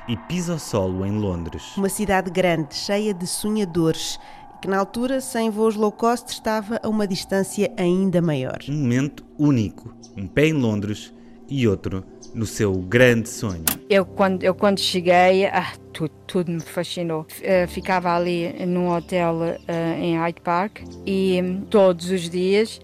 [0.09, 1.76] e pisa o solo em Londres.
[1.76, 4.18] Uma cidade grande, cheia de sonhadores
[4.61, 8.59] que na altura, sem voos low cost, estava a uma distância ainda maior.
[8.68, 11.14] Um momento único, um pé em Londres
[11.49, 13.64] e outro no seu grande sonho.
[13.89, 17.22] Eu quando, eu, quando cheguei, ah, tudo, tudo me fascinou.
[17.22, 22.80] Uh, ficava ali num hotel uh, em Hyde Park e um, todos os dias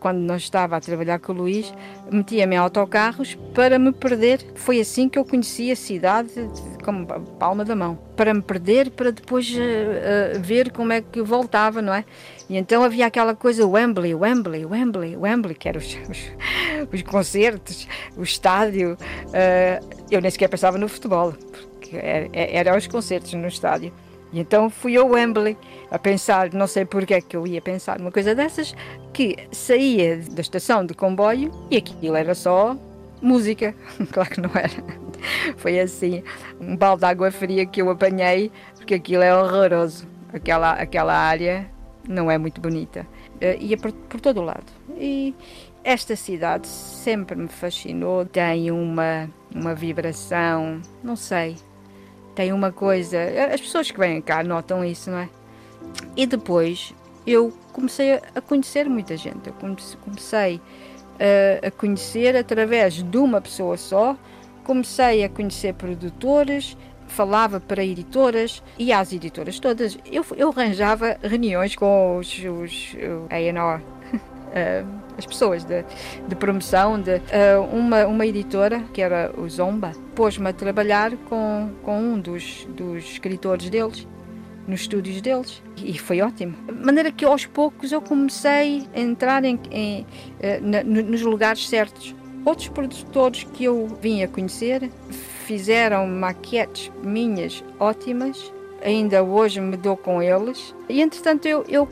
[0.00, 1.72] quando não estava a trabalhar com o Luís,
[2.10, 4.40] metia-me em autocarros para me perder.
[4.54, 6.30] Foi assim que eu conheci a cidade
[6.84, 7.06] como
[7.38, 7.98] palma da mão.
[8.16, 12.04] Para me perder, para depois uh, uh, ver como é que voltava, não é?
[12.48, 17.88] E então havia aquela coisa Wembley, Wembley, Wembley, Wembley, que eram os, os, os concertos,
[18.16, 18.96] o estádio.
[20.10, 21.32] eu nem sequer pensava no futebol,
[21.72, 23.92] porque eram era os concertos no estádio.
[24.40, 25.56] Então fui ao Wembley
[25.90, 28.74] a pensar, não sei porque é que eu ia pensar numa coisa dessas,
[29.12, 32.76] que saía da estação de comboio e aquilo era só
[33.22, 33.74] música.
[34.12, 35.06] claro que não era.
[35.56, 36.22] Foi assim,
[36.60, 40.06] um balde de água fria que eu apanhei, porque aquilo é horroroso.
[40.32, 41.70] Aquela, aquela área
[42.06, 43.06] não é muito bonita.
[43.36, 44.66] Uh, ia por, por todo o lado.
[44.98, 45.34] E
[45.82, 51.56] esta cidade sempre me fascinou, tem uma, uma vibração, não sei,
[52.36, 53.18] tem uma coisa.
[53.52, 55.28] As pessoas que vêm cá notam isso, não é?
[56.14, 56.94] E depois
[57.26, 59.48] eu comecei a conhecer muita gente.
[59.48, 59.54] Eu
[60.04, 60.60] comecei
[61.66, 64.16] a, conhecer através de uma pessoa só.
[64.62, 66.76] Comecei a conhecer produtores,
[67.08, 69.98] falava para editoras e às editoras todas.
[70.04, 72.96] Eu, eu arranjava reuniões com os, os
[73.30, 73.82] A&R,
[75.16, 75.84] as pessoas de,
[76.28, 77.20] de promoção, de
[77.72, 83.04] uma, uma editora, que era o Zomba, pôs-me a trabalhar com, com um dos, dos
[83.04, 84.06] escritores deles,
[84.66, 86.56] nos estúdios deles, e foi ótimo.
[86.66, 90.06] De maneira que aos poucos eu comecei a entrar em, em,
[90.40, 92.14] eh, na, nos lugares certos.
[92.44, 94.90] Outros produtores que eu vim a conhecer
[95.46, 98.52] fizeram maquetes minhas ótimas,
[98.84, 101.88] ainda hoje me dou com eles, e entretanto eu, eu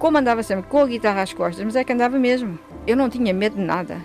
[0.00, 2.58] como andava sempre com a guitarra às costas, mas é que andava mesmo.
[2.86, 3.98] Eu não tinha medo de nada.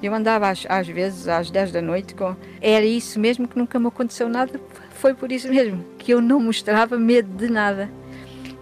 [0.00, 2.36] Eu andava às, às vezes às 10 da noite com.
[2.60, 4.60] Era isso mesmo que nunca me aconteceu nada.
[4.90, 7.90] Foi por isso mesmo que eu não mostrava medo de nada.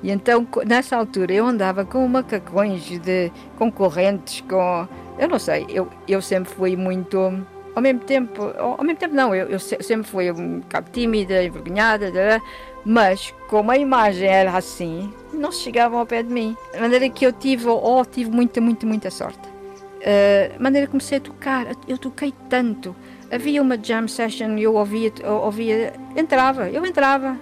[0.02, 4.88] E então, nessa altura, eu andava com macacões de concorrentes, com.
[5.18, 7.46] Eu não sei, eu, eu sempre fui muito.
[7.74, 12.10] Ao mesmo tempo, ao mesmo tempo não, eu, eu sempre fui um bocado tímida, envergonhada,
[12.84, 16.56] mas como a imagem era assim, não chegavam ao pé de mim.
[16.72, 19.48] De maneira que eu tive, oh, tive muita, muita, muita sorte.
[19.48, 22.96] Uh, maneira que comecei a tocar, eu toquei tanto.
[23.30, 25.12] Havia uma jam session eu ouvia,
[25.42, 27.36] ouvia, entrava, eu entrava,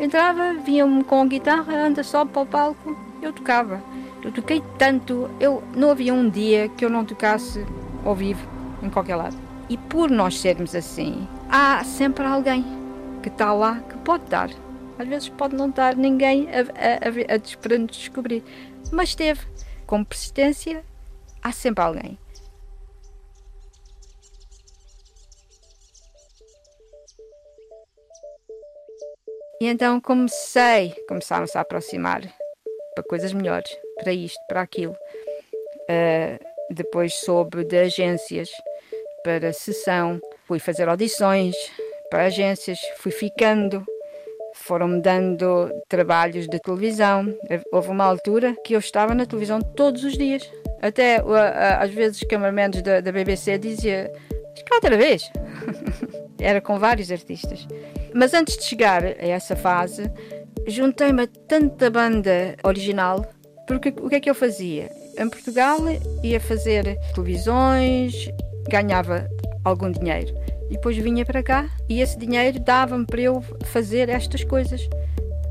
[0.00, 3.80] entrava, vinha-me com a guitarra, anda só para o palco, eu tocava.
[4.22, 7.64] Eu toquei tanto, eu, não havia um dia que eu não tocasse
[8.04, 8.46] ao vivo,
[8.82, 9.49] em qualquer lado.
[9.70, 12.64] E por nós sermos assim, há sempre alguém
[13.22, 14.50] que está lá que pode dar.
[14.98, 18.42] Às vezes pode não estar ninguém a, a, a, a esperando descobrir,
[18.90, 19.40] mas teve.
[19.86, 20.84] Com persistência,
[21.40, 22.18] há sempre alguém.
[29.60, 32.22] E então comecei, começaram-se a aproximar
[32.94, 33.70] para coisas melhores,
[34.02, 34.96] para isto, para aquilo.
[35.82, 36.44] Uh,
[36.74, 38.48] depois soube de agências
[39.22, 41.54] para sessão, fui fazer audições
[42.10, 43.84] para agências, fui ficando,
[44.54, 47.34] foram-me dando trabalhos de televisão.
[47.72, 50.48] Houve uma altura que eu estava na televisão todos os dias.
[50.82, 51.22] Até
[51.78, 54.06] às vezes os cameramentos da, da BBC diziam
[54.66, 55.30] cá outra vez.
[56.38, 57.66] Era com vários artistas.
[58.14, 60.10] Mas antes de chegar a essa fase,
[60.66, 63.24] juntei-me a tanta banda original,
[63.66, 64.90] porque o que é que eu fazia?
[65.18, 65.78] Em Portugal
[66.22, 68.30] ia fazer televisões,
[68.70, 69.28] ganhava
[69.64, 70.32] algum dinheiro
[70.70, 74.88] e depois vinha para cá e esse dinheiro dava-me para eu fazer estas coisas.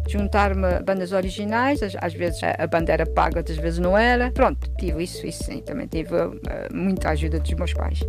[0.07, 4.31] Juntar-me a bandas originais, às, vezes a banda era paga, outras vezes não era.
[4.31, 5.61] Pronto, tive isso, isso sim.
[5.61, 6.39] Também tive uh,
[6.73, 7.99] muita ajuda dos meus pais.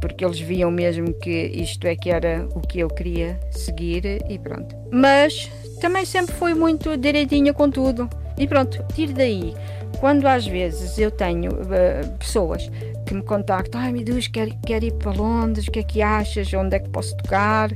[0.00, 4.36] Porque eles viam mesmo que isto é que era o que eu queria seguir e
[4.36, 4.74] pronto.
[4.90, 5.48] Mas
[5.80, 8.10] também sempre fui muito direitinha com tudo.
[8.36, 9.54] E pronto, tiro daí.
[10.00, 12.68] Quando às vezes eu tenho uh, pessoas
[13.06, 16.02] que me contactam, ai meu Deus, quero, quero ir para Londres, o que é que
[16.02, 17.70] achas, onde é que posso tocar?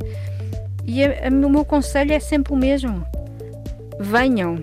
[0.85, 3.07] E a, a, o meu conselho é sempre o mesmo:
[3.99, 4.57] venham,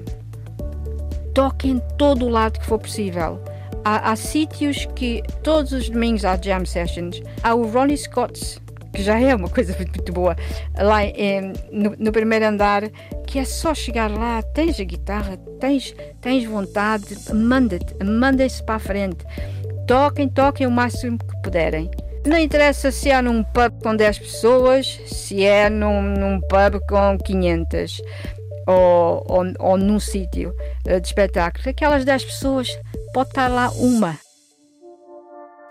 [1.34, 3.42] toquem todo o lado que for possível.
[3.84, 8.60] Há, há sítios que todos os domingos há jam sessions, há o Ronnie Scott's,
[8.92, 10.36] que já é uma coisa muito, muito boa,
[10.78, 12.90] lá em, no, no, primeiro andar,
[13.26, 18.80] que é só chegar lá, tens a guitarra, tens, tens vontade, manda-te, manda-se para a
[18.80, 19.24] frente.
[19.88, 21.90] Toquem, toquem o máximo que puderem.
[22.26, 27.18] Não interessa se é num pub com 10 pessoas, se é num, num pub com
[27.18, 28.02] 500.
[28.68, 30.54] ou, ou, ou num sítio
[30.86, 32.68] uh, de espetáculos, aquelas 10 pessoas,
[33.14, 34.18] pode estar lá uma.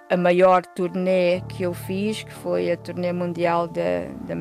[0.08, 4.34] A maior turnê que eu fiz, que foi a turnê mundial da, da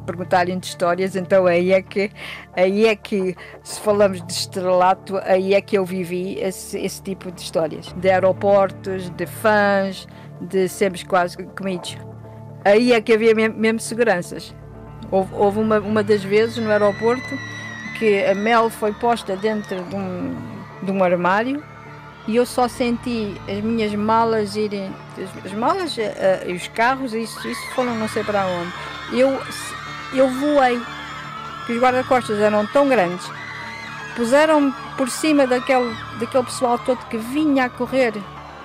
[0.00, 2.10] perguntarem de histórias, então aí é que
[2.54, 7.30] aí é que se falamos de estrelato, aí é que eu vivi esse, esse tipo
[7.30, 10.06] de histórias, de aeroportos, de fãs,
[10.40, 11.96] de sermos quase comidos.
[12.64, 14.54] Aí é que havia mesmo, seguranças.
[15.10, 17.38] Houve, houve, uma, uma das vezes no aeroporto
[17.98, 20.36] que a Mel foi posta dentro de um,
[20.82, 21.62] de um armário
[22.26, 26.00] e eu só senti as minhas malas irem, as, as malas uh,
[26.46, 28.72] e os carros, isso, isso foram não sei para onde.
[29.12, 29.40] Eu,
[30.12, 30.80] eu voei,
[31.66, 33.30] que os guarda-costas eram tão grandes,
[34.16, 38.14] puseram-me por cima daquele, daquele pessoal todo que vinha a correr,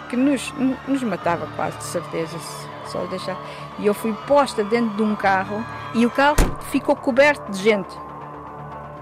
[0.09, 0.53] que nos,
[0.87, 2.37] nos matava quase, de certeza,
[2.85, 3.37] só deixar.
[3.79, 6.35] E eu fui posta dentro de um carro e o carro
[6.71, 7.95] ficou coberto de gente.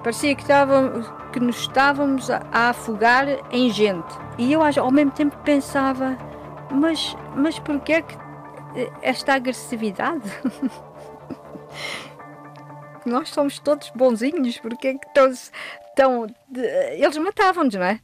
[0.03, 0.91] Parecia que, estava,
[1.31, 4.13] que nos estávamos a, a afogar em gente.
[4.37, 6.17] E eu ao mesmo tempo pensava,
[6.69, 8.17] mas, mas porquê que
[9.01, 10.23] esta agressividade?
[13.05, 16.27] Nós somos todos bonzinhos, porque é que estão, estão
[16.91, 17.99] eles matavam-nos, não é?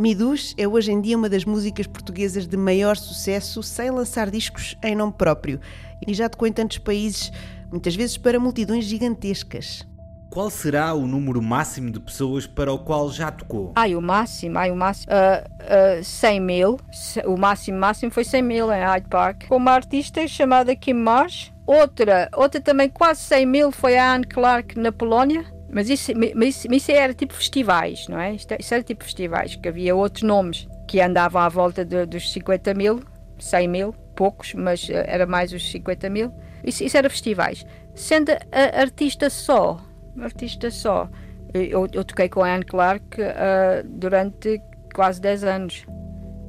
[0.00, 4.74] Midus é hoje em dia uma das músicas portuguesas de maior sucesso sem lançar discos
[4.82, 5.60] em nome próprio
[6.06, 7.30] e já tocou em tantos países,
[7.70, 9.86] muitas vezes para multidões gigantescas.
[10.30, 13.72] Qual será o número máximo de pessoas para o qual já tocou?
[13.74, 15.12] Ai, o máximo, ai, o máximo.
[15.12, 16.78] Uh, uh, 100 mil.
[17.26, 19.48] O máximo máximo foi 100 mil em Hyde Park.
[19.48, 21.52] Com uma artista chamada Kim Marsh.
[21.66, 25.44] Outra, outra também quase 100 mil foi a Anne Clark na Polónia.
[25.68, 28.34] Mas isso, mas isso era tipo festivais, não é?
[28.34, 32.74] Isso era tipo festivais, que havia outros nomes que andavam à volta de, dos 50
[32.74, 33.00] mil,
[33.38, 36.32] 100 mil, poucos, mas eh, era mais os 50 mil.
[36.64, 37.64] Isso, isso era festivais.
[37.94, 39.78] Sendo a artista só,
[40.18, 41.08] artista só,
[41.52, 44.62] eu, eu toquei com a Anne Clark uh, durante
[44.94, 45.86] quase 10 anos.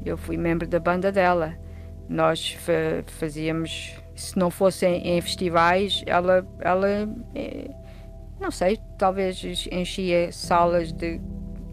[0.06, 1.54] Eu fui membro da banda dela.
[2.10, 2.58] Nós
[3.08, 7.72] fazíamos, se não fossem em festivais, ela, ela eh,
[8.38, 9.42] não sei, talvez
[9.72, 11.22] enchia salas de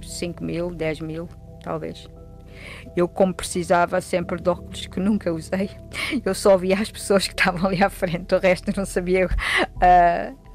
[0.00, 1.28] 5 mil, 10 mil,
[1.62, 2.08] talvez.
[2.94, 5.70] Eu, como precisava sempre de óculos que nunca usei,
[6.24, 10.47] eu só via as pessoas que estavam ali à frente, o resto não sabia uh,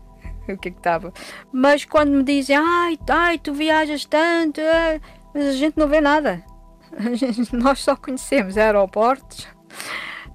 [0.54, 1.14] o que é que estava.
[1.52, 5.02] Mas quando me dizem, ai, ai, tu viajas tanto, uh,
[5.34, 6.44] mas a gente não vê nada.
[7.52, 9.48] Nós só conhecemos aeroportos,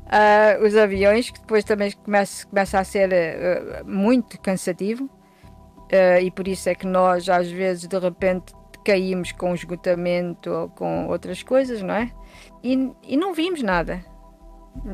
[0.07, 3.11] uh, os aviões, que depois também começa, começa a ser
[3.87, 5.09] muito cansativo
[5.89, 8.53] Uh, e por isso é que nós, às vezes, de repente,
[8.85, 12.13] caímos com esgotamento ou com outras coisas, não é?
[12.63, 14.05] E, e não vimos nada.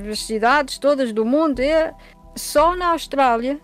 [0.09, 1.93] As cidades todas do mundo, é
[2.37, 3.61] só na Austrália,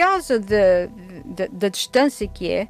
[0.00, 2.68] causa da distância que é,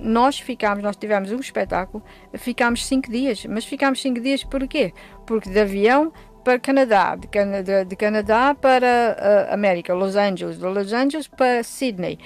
[0.00, 2.02] nós ficámos, nós tivemos um espetáculo,
[2.34, 3.46] ficámos cinco dias.
[3.46, 4.92] Mas ficámos cinco dias por quê?
[5.26, 6.12] Porque de avião
[6.44, 11.62] para Canadá, de Canadá, de Canadá para uh, América, Los Angeles, de Los Angeles para
[11.62, 12.18] Sydney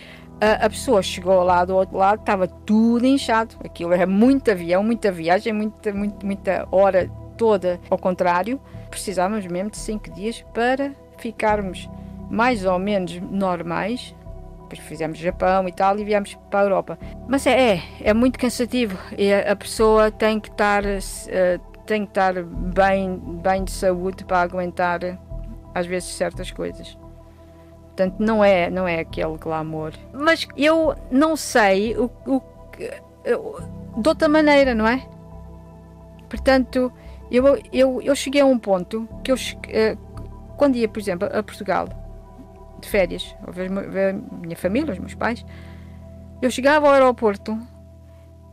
[0.61, 3.55] a pessoa chegou lá do outro lado, estava tudo inchado.
[3.65, 7.81] Aquilo era muito avião, muita viagem, muita, muita, muita hora toda.
[7.89, 11.89] Ao contrário, precisávamos mesmo de cinco dias para ficarmos
[12.29, 14.17] mais ou menos normais.
[14.73, 16.99] Depois fizemos Japão e tal e viemos para a Europa.
[17.29, 22.11] Mas é, é, é muito cansativo e a, pessoa tem que estar, uh, tem que
[22.11, 25.01] estar bem, bem de saúde para aguentar
[25.75, 26.97] às vezes certas coisas.
[27.89, 29.93] Portanto, não é, não é aquele glamour.
[30.15, 32.43] Mas eu não sei o, o
[34.01, 35.07] de outra maneira, não é?
[36.31, 36.91] Portanto,
[37.31, 39.37] eu, eu, eu cheguei a um ponto que eu,
[39.69, 39.99] eh,
[40.57, 41.87] quando ia, por exemplo, a Portugal,
[42.83, 45.45] de férias, a ver a minha família, os meus pais,
[46.41, 47.59] eu chegava ao aeroporto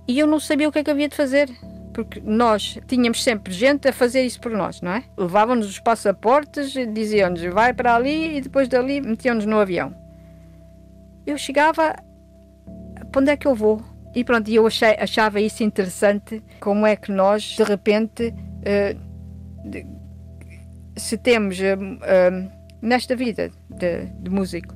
[0.07, 1.49] e eu não sabia o que é que havia de fazer
[1.93, 5.03] porque nós tínhamos sempre gente a fazer isso por nós, não é?
[5.17, 9.93] Levavam-nos os passaportes, diziam-nos vai para ali e depois dali metiam-nos no avião.
[11.25, 11.95] Eu chegava,
[13.11, 13.81] para onde é que eu vou?
[14.15, 19.85] E pronto, eu achei, achava isso interessante, como é que nós, de repente, uh, de,
[20.95, 24.75] se temos uh, uh, nesta vida de, de músico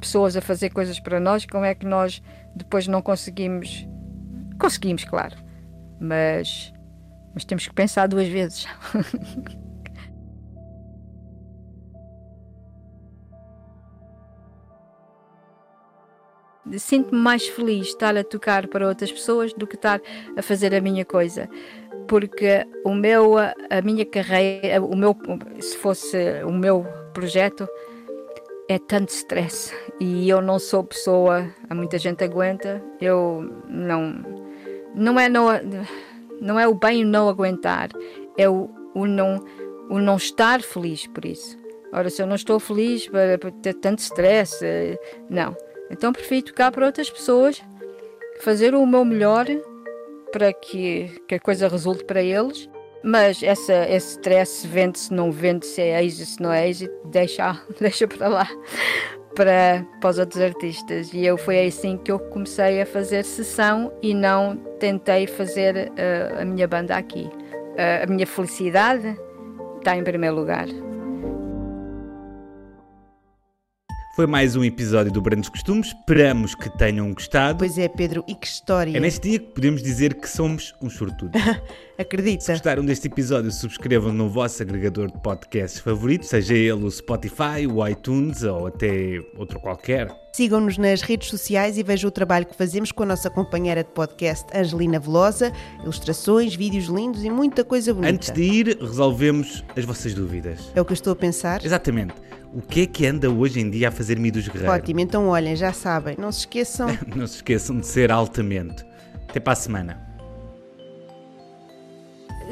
[0.00, 2.22] pessoas a fazer coisas para nós, como é que nós
[2.56, 3.86] depois não conseguimos?
[4.58, 5.36] Conseguimos, claro
[6.00, 6.72] mas,
[7.34, 8.66] mas temos que pensar duas vezes.
[16.78, 20.00] sinto-me mais feliz estar a tocar para outras pessoas do que estar
[20.36, 21.50] a fazer a minha coisa.
[22.08, 25.16] Porque o meu, a minha carreira, o meu,
[25.60, 27.68] se fosse o meu projeto,
[28.68, 34.14] é tanto stress e eu não sou pessoa, há muita gente aguenta, eu não,
[34.94, 35.48] não é não,
[36.40, 37.90] não é o bem não aguentar,
[38.36, 39.44] é o, o não,
[39.88, 41.58] o não estar feliz por isso.
[41.92, 43.08] Ora, se eu não estou feliz
[43.40, 44.96] por ter tanto stress, eh,
[45.28, 45.56] não.
[45.90, 47.60] Então prefiro tocar para outras pessoas,
[48.40, 49.46] fazer o meu melhor
[50.30, 52.68] para que, que a coisa resulte para eles.
[53.02, 56.94] Mas essa, esse stress, vende se não vende, se é êxito, se não é êxito,
[57.06, 58.48] deixa, deixa para lá
[59.34, 61.12] para, para os outros artistas.
[61.12, 66.42] E eu foi assim que eu comecei a fazer sessão e não tentei fazer uh,
[66.42, 67.22] a minha banda aqui.
[67.24, 69.16] Uh, a minha felicidade
[69.78, 70.66] está em primeiro lugar.
[74.12, 75.86] Foi mais um episódio do Brandos Costumes.
[75.86, 77.58] Esperamos que tenham gostado.
[77.58, 78.96] Pois é, Pedro, e que história.
[78.96, 81.40] É neste dia que podemos dizer que somos uns sortudos.
[81.96, 82.42] Acredita.
[82.42, 87.68] Se gostaram deste episódio, subscrevam no vosso agregador de podcasts favorito, seja ele o Spotify,
[87.70, 90.08] o iTunes ou até outro qualquer.
[90.32, 93.90] Sigam-nos nas redes sociais e vejam o trabalho que fazemos com a nossa companheira de
[93.90, 95.52] podcast, Angelina Velosa.
[95.82, 98.12] Ilustrações, vídeos lindos e muita coisa bonita.
[98.12, 100.72] Antes de ir, resolvemos as vossas dúvidas.
[100.74, 101.64] É o que eu estou a pensar?
[101.64, 102.14] Exatamente.
[102.52, 104.72] O que é que anda hoje em dia a fazer dos Guerreiro?
[104.72, 106.88] Ótimo, então olhem, já sabem, não se esqueçam.
[107.14, 108.84] não se esqueçam de ser altamente.
[109.28, 110.10] Até para a semana.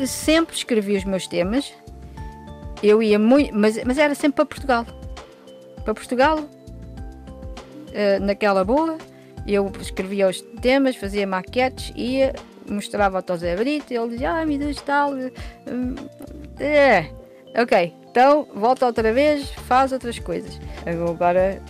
[0.07, 1.72] Sempre escrevi os meus temas.
[2.80, 4.86] Eu ia muito, mas, mas era sempre para Portugal.
[5.84, 6.49] Para Portugal,
[7.92, 8.96] eh, naquela boa,
[9.44, 12.32] eu escrevia os temas, fazia maquetes, ia,
[12.70, 15.12] mostrava ao José Brito, ele dizia, ah, me Deus, tal.
[16.61, 17.11] É,
[17.61, 20.60] ok, então, volta outra vez, faz outras coisas.
[20.84, 21.62] Agora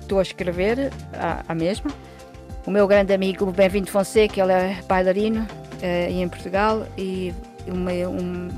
[0.00, 1.92] estou uh, a escrever a, a, mesma.
[2.66, 7.32] O meu grande amigo, o Bem-vindo Fonseca, ele é bailarino uh, em Portugal e
[7.68, 8.48] uma, um,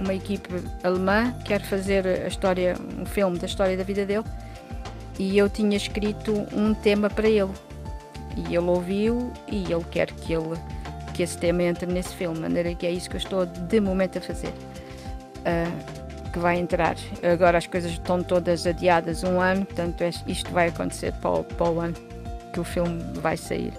[0.00, 0.48] uma equipe
[0.82, 4.24] alemã quer fazer a história, um filme da história da vida dele.
[5.20, 7.52] E eu tinha escrito um tema para ele.
[8.36, 10.58] E ele ouviu e ele quer que, ele,
[11.14, 12.34] que esse tema entre nesse filme.
[12.34, 14.52] De maneira que é isso que eu estou de momento a fazer.
[15.46, 16.05] Uh,
[16.36, 16.96] que vai entrar.
[17.22, 21.70] Agora as coisas estão todas adiadas um ano, portanto isto vai acontecer para o, para
[21.70, 21.94] o ano
[22.52, 23.72] que o filme vai sair.